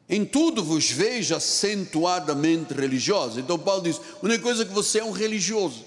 [0.07, 3.39] em tudo vos vejo acentuadamente religiosos.
[3.39, 5.83] Então Paulo diz: a única coisa é que você é um religioso.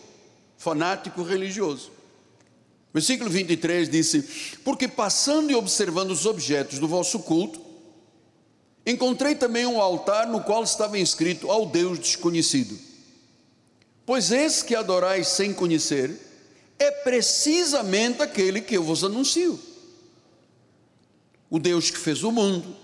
[0.59, 1.93] fanático religioso.
[2.93, 7.61] Versículo 23 disse: Porque passando e observando os objetos do vosso culto,
[8.84, 12.89] encontrei também um altar no qual estava inscrito ao Deus desconhecido.
[14.11, 16.11] Pois esse que adorais sem conhecer
[16.81, 19.57] é precisamente aquele que eu vos anuncio.
[21.49, 22.75] O Deus que fez o mundo,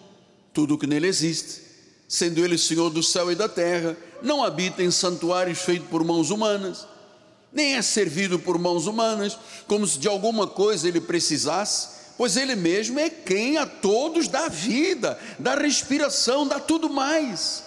[0.55, 1.63] tudo o que nele existe,
[2.07, 6.31] sendo ele Senhor do céu e da terra, não habita em santuários feitos por mãos
[6.31, 6.87] humanas
[7.53, 12.55] nem é servido por mãos humanas, como se de alguma coisa ele precisasse, pois ele
[12.55, 17.66] mesmo é quem a todos dá vida, dá respiração, dá tudo mais.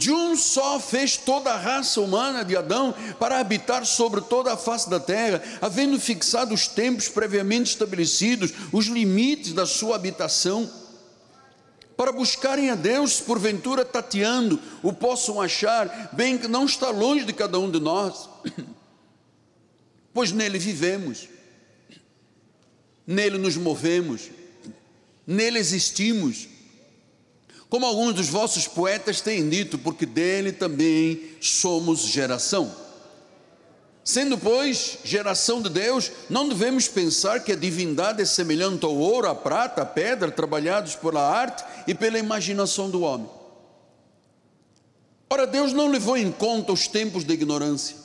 [0.00, 4.56] De um só fez toda a raça humana de Adão para habitar sobre toda a
[4.56, 10.70] face da terra, havendo fixado os tempos previamente estabelecidos, os limites da sua habitação
[11.98, 17.34] para buscarem a Deus, porventura tateando, o possam achar, bem que não está longe de
[17.34, 18.26] cada um de nós,
[20.14, 21.28] pois nele vivemos,
[23.06, 24.30] nele nos movemos,
[25.26, 26.48] nele existimos.
[27.70, 32.74] Como alguns dos vossos poetas têm dito, porque dele também somos geração.
[34.02, 39.28] Sendo, pois, geração de Deus, não devemos pensar que a divindade é semelhante ao ouro,
[39.28, 43.30] à prata, à pedra, trabalhados pela arte e pela imaginação do homem.
[45.30, 47.96] Ora, Deus não levou em conta os tempos de ignorância.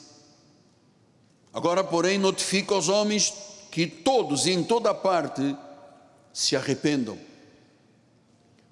[1.52, 3.34] Agora, porém, notifica aos homens
[3.72, 5.56] que todos e em toda parte
[6.32, 7.18] se arrependam.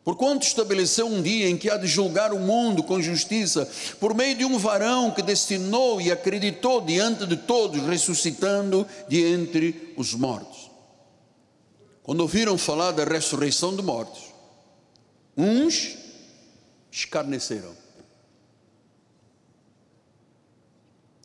[0.05, 3.66] Porquanto estabeleceu um dia em que há de julgar o mundo com justiça,
[3.98, 9.94] por meio de um varão que destinou e acreditou diante de todos, ressuscitando de entre
[9.96, 10.70] os mortos.
[12.02, 14.24] Quando ouviram falar da ressurreição de mortos,
[15.34, 15.96] uns
[16.92, 17.74] escarneceram.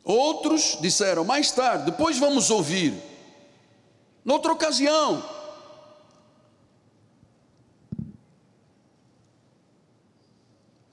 [0.05, 2.93] Outros disseram, mais tarde, depois vamos ouvir.
[4.23, 5.21] Noutra ocasião,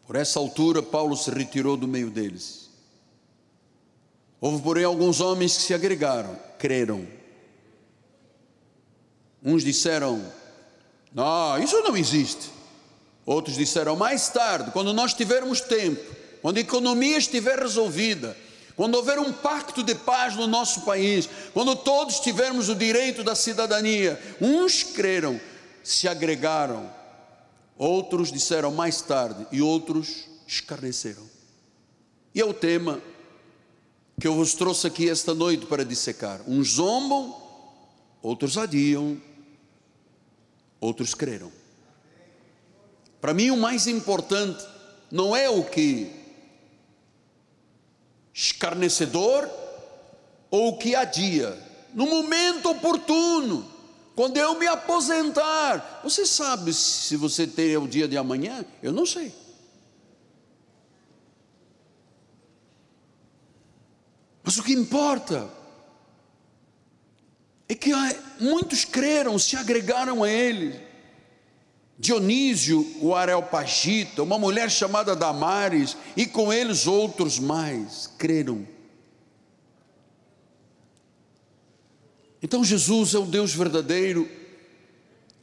[0.07, 2.71] Por essa altura, Paulo se retirou do meio deles.
[4.41, 7.07] Houve, porém, alguns homens que se agregaram, creram.
[9.43, 10.25] Uns disseram:
[11.13, 12.51] Não, isso não existe.
[13.25, 18.37] Outros disseram: Mais tarde, quando nós tivermos tempo, quando a economia estiver resolvida,
[18.77, 23.35] quando houver um pacto de paz no nosso país, quando todos tivermos o direito da
[23.35, 25.41] cidadania, uns creram,
[25.83, 26.95] se agregaram
[27.79, 31.29] Outros disseram mais tarde e outros escarneceram.
[32.35, 33.01] E é o tema
[34.19, 36.41] que eu vos trouxe aqui esta noite para dissecar.
[36.49, 37.37] Uns zombam,
[38.23, 39.21] outros adiam,
[40.81, 41.53] outros creram.
[43.21, 44.65] Para mim, o mais importante
[45.11, 46.11] não é o que
[48.33, 49.49] escarnecedor
[50.51, 51.59] ou o que adia,
[51.95, 53.76] no momento oportuno
[54.17, 58.65] quando eu me aposentar, você sabe se você tem o dia de amanhã?
[58.83, 59.31] Eu não sei.
[64.43, 65.51] Mas o que importa
[67.69, 67.91] é que
[68.41, 70.81] muitos creram, se agregaram a ele.
[71.99, 78.67] Dionísio, o Areopagita, uma mulher chamada Damares, e com eles outros mais creram.
[82.47, 84.31] Então Jesus é o Deus verdadeiro.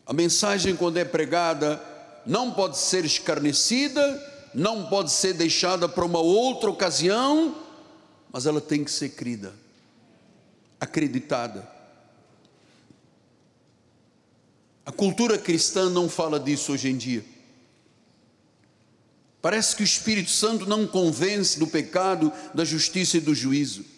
[0.05, 1.83] A mensagem, quando é pregada,
[2.25, 4.01] não pode ser escarnecida,
[4.53, 7.57] não pode ser deixada para uma outra ocasião,
[8.31, 9.53] mas ela tem que ser crida,
[10.79, 11.69] acreditada.
[14.85, 17.25] A cultura cristã não fala disso hoje em dia.
[19.41, 23.91] Parece que o Espírito Santo não convence do pecado, da justiça e do juízo.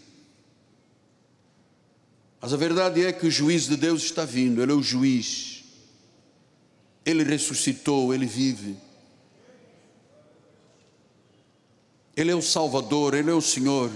[2.45, 5.63] Mas a verdade é que o juízo de Deus está vindo, Ele é o juiz.
[7.03, 8.77] Ele ressuscitou, Ele vive.
[12.15, 13.89] Ele é o Salvador, Ele é o Senhor.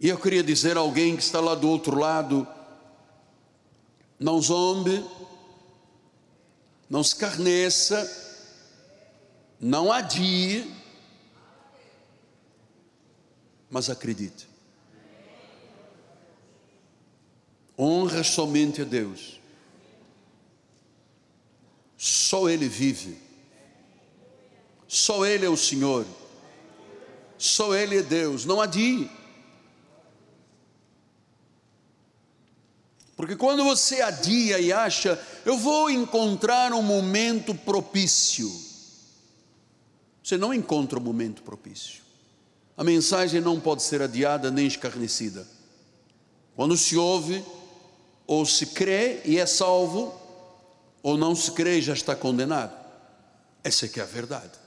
[0.00, 2.48] E eu queria dizer a alguém que está lá do outro lado:
[4.18, 5.08] não zombe,
[6.90, 8.10] não se carneça,
[9.60, 10.68] não adie,
[13.70, 14.50] mas acredite.
[17.78, 19.40] Honra somente a Deus.
[21.96, 23.16] Só Ele vive,
[24.88, 26.04] só Ele é o Senhor,
[27.38, 29.08] só Ele é Deus, não adie.
[33.22, 38.50] Porque quando você adia e acha, eu vou encontrar um momento propício,
[40.20, 42.02] você não encontra um momento propício.
[42.76, 45.46] a mensagem não pode ser adiada nem escarnecida.
[46.56, 47.44] Quando se ouve,
[48.26, 50.14] ou se crê e é salvo,
[51.02, 52.74] ou não se crê e já está condenado.
[53.64, 54.62] Essa é que é a verdade.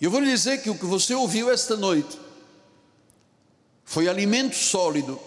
[0.00, 2.18] E eu vou lhe dizer que o que você ouviu esta noite
[3.84, 5.20] foi alimento sólido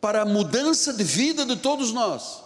[0.00, 2.42] para a mudança de vida de todos nós.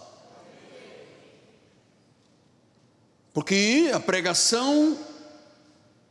[3.33, 4.97] Porque a pregação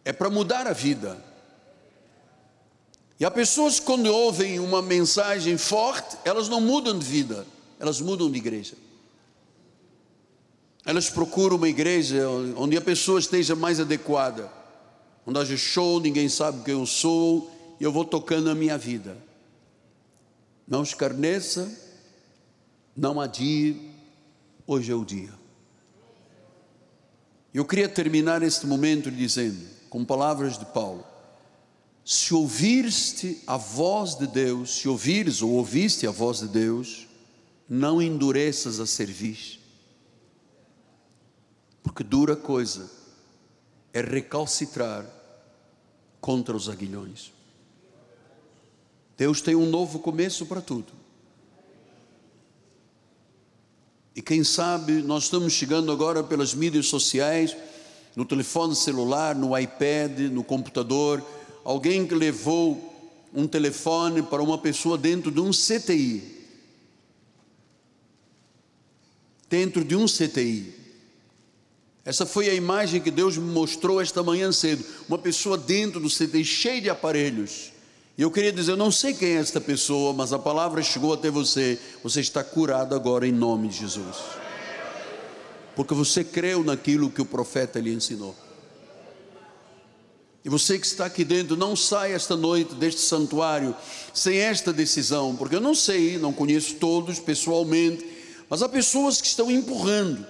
[0.04, 1.18] é para mudar a vida.
[3.18, 7.46] E há pessoas que, quando ouvem uma mensagem forte, elas não mudam de vida,
[7.78, 8.76] elas mudam de igreja.
[10.84, 14.52] Elas procuram uma igreja onde a pessoa esteja mais adequada,
[15.26, 17.50] onde haja show, ninguém sabe quem eu sou,
[17.80, 19.16] e eu vou tocando a minha vida.
[20.66, 21.70] Não escarneça,
[22.96, 23.90] não adie,
[24.66, 25.32] hoje é o dia.
[27.54, 29.64] Eu queria terminar este momento dizendo,
[29.94, 31.04] com palavras de Paulo:
[32.04, 37.06] se ouviste a voz de Deus, se ouvires ou ouviste a voz de Deus,
[37.68, 39.60] não endureças a servir,
[41.80, 42.90] porque dura coisa
[43.92, 45.06] é recalcitrar
[46.20, 47.32] contra os aguilhões.
[49.16, 50.92] Deus tem um novo começo para tudo.
[54.16, 57.56] E quem sabe nós estamos chegando agora pelas mídias sociais,
[58.14, 61.24] no telefone celular, no iPad, no computador,
[61.64, 62.92] alguém que levou
[63.34, 66.22] um telefone para uma pessoa dentro de um CTI.
[69.50, 70.72] Dentro de um CTI.
[72.04, 74.84] Essa foi a imagem que Deus me mostrou esta manhã cedo.
[75.08, 77.72] Uma pessoa dentro do CTI, cheia de aparelhos.
[78.16, 81.12] E eu queria dizer, eu não sei quem é esta pessoa, mas a palavra chegou
[81.12, 81.78] até você.
[82.02, 84.43] Você está curado agora em nome de Jesus.
[85.74, 88.34] Porque você creu naquilo que o profeta lhe ensinou.
[90.44, 93.74] E você que está aqui dentro, não saia esta noite deste santuário
[94.12, 98.06] sem esta decisão, porque eu não sei, não conheço todos pessoalmente,
[98.48, 100.26] mas há pessoas que estão empurrando.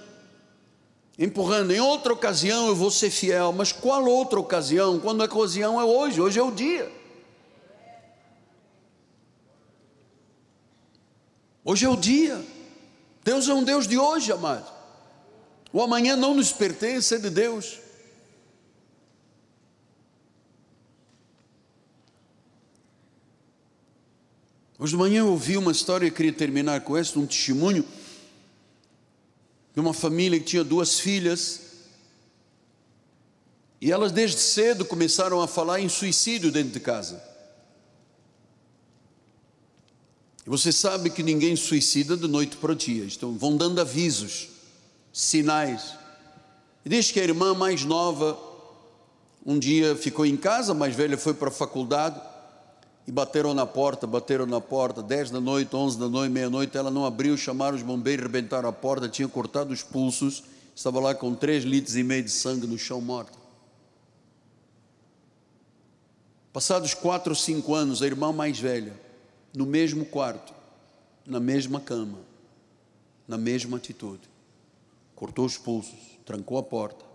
[1.19, 4.99] Empurrando, em outra ocasião eu vou ser fiel, mas qual outra ocasião?
[4.99, 6.89] Quando a ocasião é hoje, hoje é o dia.
[11.63, 12.45] Hoje é o dia.
[13.23, 14.74] Deus é um Deus de hoje, amado.
[15.75, 17.79] O amanhã não nos pertence, é de Deus.
[24.79, 27.85] Hoje de manhã eu ouvi uma história, eu queria terminar com essa, um testemunho
[29.73, 31.59] de uma família que tinha duas filhas,
[33.81, 37.21] e elas desde cedo começaram a falar em suicídio dentro de casa.
[40.47, 44.54] E você sabe que ninguém suicida de noite para o dia, então vão dando avisos,
[45.15, 45.95] sinais.
[46.83, 48.37] Desde que a irmã mais nova
[49.45, 52.19] um dia ficou em casa, mais velha foi para a faculdade
[53.07, 56.91] e bateram na porta, bateram na porta, 10 da noite, 11 da noite, meia-noite, ela
[56.91, 60.43] não abriu, chamaram os bombeiros, rebentaram a porta, tinha cortado os pulsos,
[60.75, 63.37] estava lá com 3 litros e meio de sangue no chão morta.
[66.51, 68.99] Passados quatro ou cinco anos, a irmã mais velha
[69.55, 70.53] no mesmo quarto,
[71.25, 72.17] na mesma cama,
[73.25, 74.34] na mesma atitude.
[75.15, 77.05] Cortou os pulsos, trancou a porta,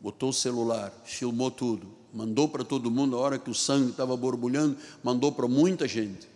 [0.00, 4.16] botou o celular, filmou tudo, mandou para todo mundo a hora que o sangue estava
[4.16, 6.28] borbulhando, mandou para muita gente.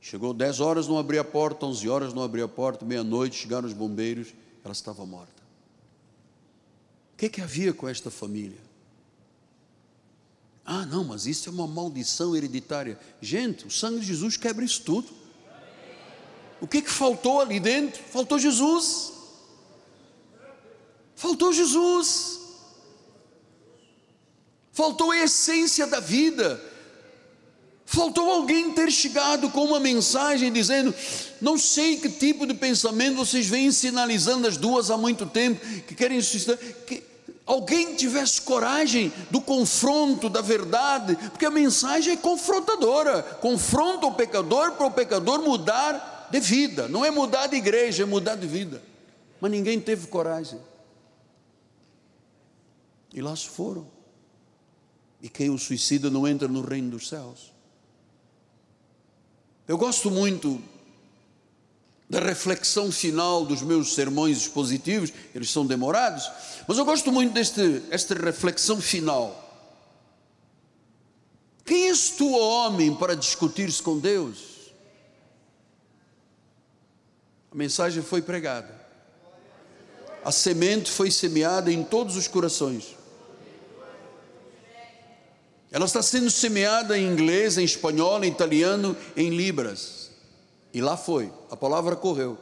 [0.00, 3.66] Chegou 10 horas, não abria a porta, 11 horas, não abria a porta, meia-noite, chegaram
[3.66, 4.34] os bombeiros,
[4.64, 5.42] ela estava morta.
[7.14, 8.58] O que, que havia com esta família?
[10.64, 12.98] Ah, não, mas isso é uma maldição hereditária.
[13.20, 15.08] Gente, o sangue de Jesus quebra isso tudo.
[16.60, 18.02] O que, que faltou ali dentro?
[18.02, 19.12] Faltou Jesus.
[21.14, 22.40] Faltou Jesus.
[24.72, 26.60] Faltou a essência da vida.
[27.84, 30.94] Faltou alguém ter chegado com uma mensagem dizendo:
[31.40, 35.94] Não sei que tipo de pensamento vocês vêm sinalizando as duas há muito tempo, que
[35.94, 36.18] querem.
[36.86, 37.02] Que,
[37.46, 44.72] alguém tivesse coragem do confronto da verdade, porque a mensagem é confrontadora, confronta o pecador
[44.72, 48.82] para o pecador mudar de vida, não é mudar de igreja, é mudar de vida.
[49.40, 50.58] Mas ninguém teve coragem.
[53.12, 53.86] E lá se foram.
[55.20, 57.52] E quem o suicida não entra no reino dos céus.
[59.68, 60.60] Eu gosto muito
[62.10, 66.30] da reflexão final dos meus sermões expositivos, eles são demorados,
[66.68, 69.38] mas eu gosto muito deste, esta reflexão final.
[71.64, 74.52] Quem és tu, homem, para discutir-se com Deus?
[77.50, 78.80] A mensagem foi pregada.
[80.24, 82.94] a semente foi semeada em todos os corações.
[85.72, 90.10] Ela está sendo semeada em inglês, em espanhol, em italiano, em libras.
[90.72, 92.36] E lá foi, a palavra correu.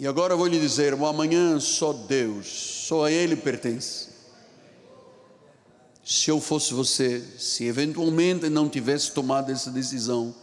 [0.00, 4.08] E agora eu vou lhe dizer: o amanhã só Deus, só a Ele pertence.
[6.04, 10.34] Se eu fosse você, se eventualmente não tivesse tomado essa decisão,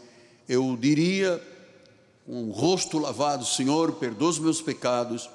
[0.48, 1.46] eu diria,
[2.26, 5.30] com o rosto lavado: Senhor, perdoa os meus pecados.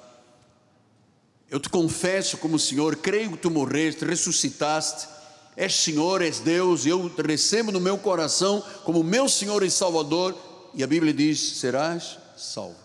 [1.50, 5.08] Eu te confesso como Senhor, creio que tu morreste, ressuscitaste,
[5.56, 9.70] és Senhor, és Deus, e eu te recebo no meu coração como meu Senhor e
[9.70, 10.34] Salvador.
[10.74, 12.84] E a Bíblia diz: serás salvo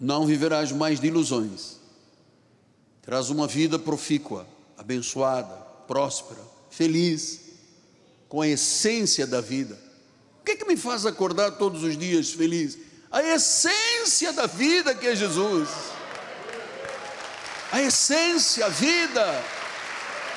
[0.00, 1.78] não viverás mais de ilusões.
[3.02, 4.46] Terás uma vida profícua,
[4.76, 5.54] abençoada,
[5.86, 6.40] próspera,
[6.70, 7.40] feliz,
[8.28, 9.78] com a essência da vida.
[10.40, 12.78] O que é que me faz acordar todos os dias feliz?
[13.10, 15.68] A essência da vida que é Jesus.
[17.72, 19.44] A essência, a vida.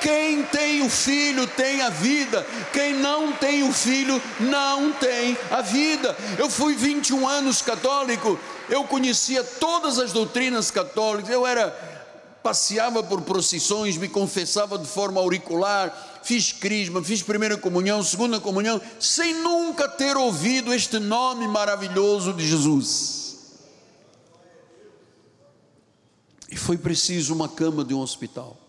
[0.01, 5.61] Quem tem o filho tem a vida, quem não tem o filho não tem a
[5.61, 6.17] vida.
[6.39, 11.69] Eu fui 21 anos católico, eu conhecia todas as doutrinas católicas, eu era
[12.41, 18.81] passeava por procissões, me confessava de forma auricular, fiz crisma, fiz primeira comunhão, segunda comunhão,
[18.99, 23.20] sem nunca ter ouvido este nome maravilhoso de Jesus.
[26.51, 28.61] E foi preciso uma cama de um hospital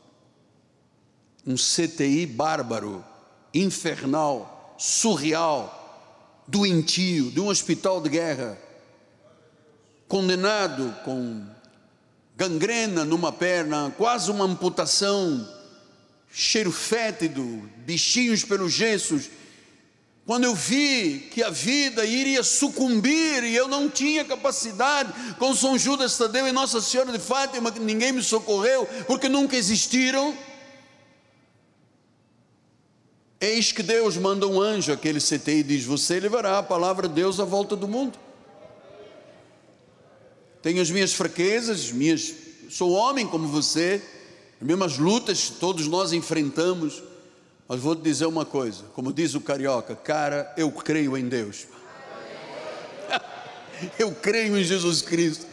[1.47, 3.05] um CTI bárbaro,
[3.53, 8.59] infernal, surreal, doentio, de um hospital de guerra,
[10.07, 11.45] condenado com
[12.37, 15.49] gangrena numa perna, quase uma amputação,
[16.31, 17.43] cheiro fétido,
[17.79, 19.29] bichinhos pelos gessos.
[20.25, 25.77] Quando eu vi que a vida iria sucumbir e eu não tinha capacidade, com São
[25.77, 30.37] Judas Tadeu e Nossa Senhora de Fátima, que ninguém me socorreu, porque nunca existiram,
[33.43, 37.15] Eis que Deus manda um anjo àquele CT e diz: Você levará a palavra de
[37.15, 38.17] Deus à volta do mundo.
[40.63, 42.33] Tenho as minhas fraquezas, minhas,
[42.71, 44.01] sou homem como você,
[44.61, 47.03] as mesmas lutas todos nós enfrentamos,
[47.73, 51.67] mas vou te dizer uma coisa, como diz o carioca, cara, eu creio em Deus.
[53.99, 55.47] eu creio em Jesus Cristo.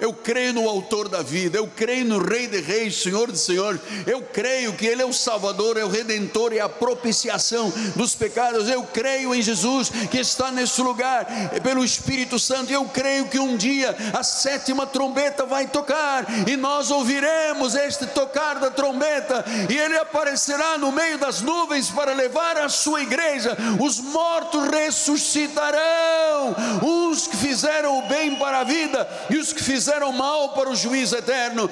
[0.00, 3.80] Eu creio no Autor da vida, eu creio no Rei de Reis, Senhor de Senhores,
[4.06, 8.68] eu creio que Ele é o Salvador, é o Redentor, é a propiciação dos pecados.
[8.68, 11.26] Eu creio em Jesus que está nesse lugar,
[11.62, 12.72] pelo Espírito Santo.
[12.72, 18.58] Eu creio que um dia a sétima trombeta vai tocar e nós ouviremos este tocar
[18.58, 23.56] da trombeta e Ele aparecerá no meio das nuvens para levar a sua igreja.
[23.78, 29.89] Os mortos ressuscitarão, uns que fizeram o bem para a vida e os que fizeram
[29.90, 31.68] fizeram mal para o juízo eterno,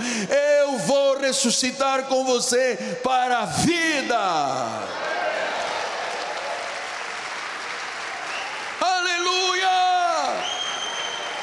[0.61, 4.19] eu vou ressuscitar com você para a vida.
[8.81, 9.69] Aleluia!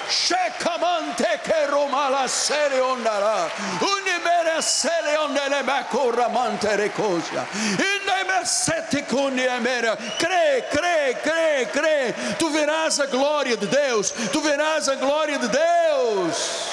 [0.10, 3.50] Shekamante que romala sere ondara,
[3.82, 13.08] unibere sere ondele bakura mante recosia, indemesete cuniemera, crê, crê, crê, crê, tu verás a
[13.08, 16.70] glória de Deus, tu verás a glória de Deus.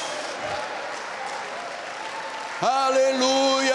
[2.61, 3.75] Aleluia!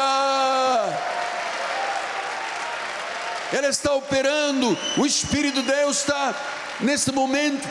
[3.51, 6.35] Ela está operando, o Espírito de Deus está
[6.79, 7.67] nesse momento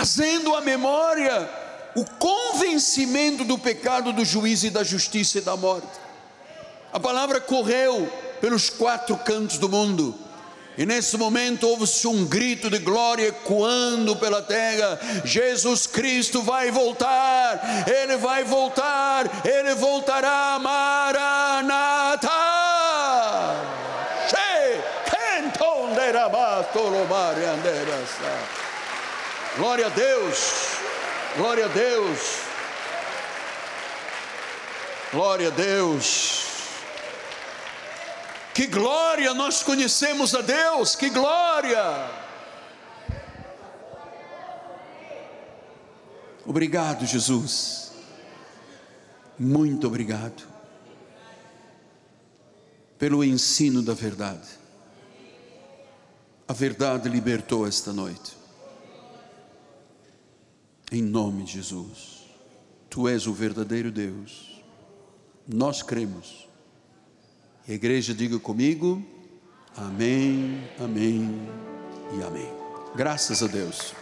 [0.00, 1.46] trazendo à memória
[1.94, 5.86] o convencimento do pecado, do juízo e da justiça e da morte.
[6.90, 10.14] A palavra correu pelos quatro cantos do mundo
[10.78, 17.60] e nesse momento houve-se um grito de glória ecoando pela terra: Jesus Cristo vai voltar,
[17.86, 22.30] Ele vai voltar, Ele voltará, Maranata.
[29.60, 30.78] Glória a Deus,
[31.36, 32.18] glória a Deus,
[35.12, 36.46] glória a Deus.
[38.54, 42.10] Que glória nós conhecemos a Deus, que glória!
[46.46, 47.92] Obrigado, Jesus.
[49.38, 50.42] Muito obrigado
[52.98, 54.48] pelo ensino da verdade.
[56.48, 58.39] A verdade libertou esta noite.
[60.90, 62.20] Em nome de Jesus.
[62.88, 64.62] Tu és o verdadeiro Deus.
[65.46, 66.50] Nós cremos
[67.70, 69.00] a igreja diga comigo:
[69.76, 71.30] Amém, Amém
[72.18, 72.48] e Amém.
[72.96, 73.94] Graças a Deus.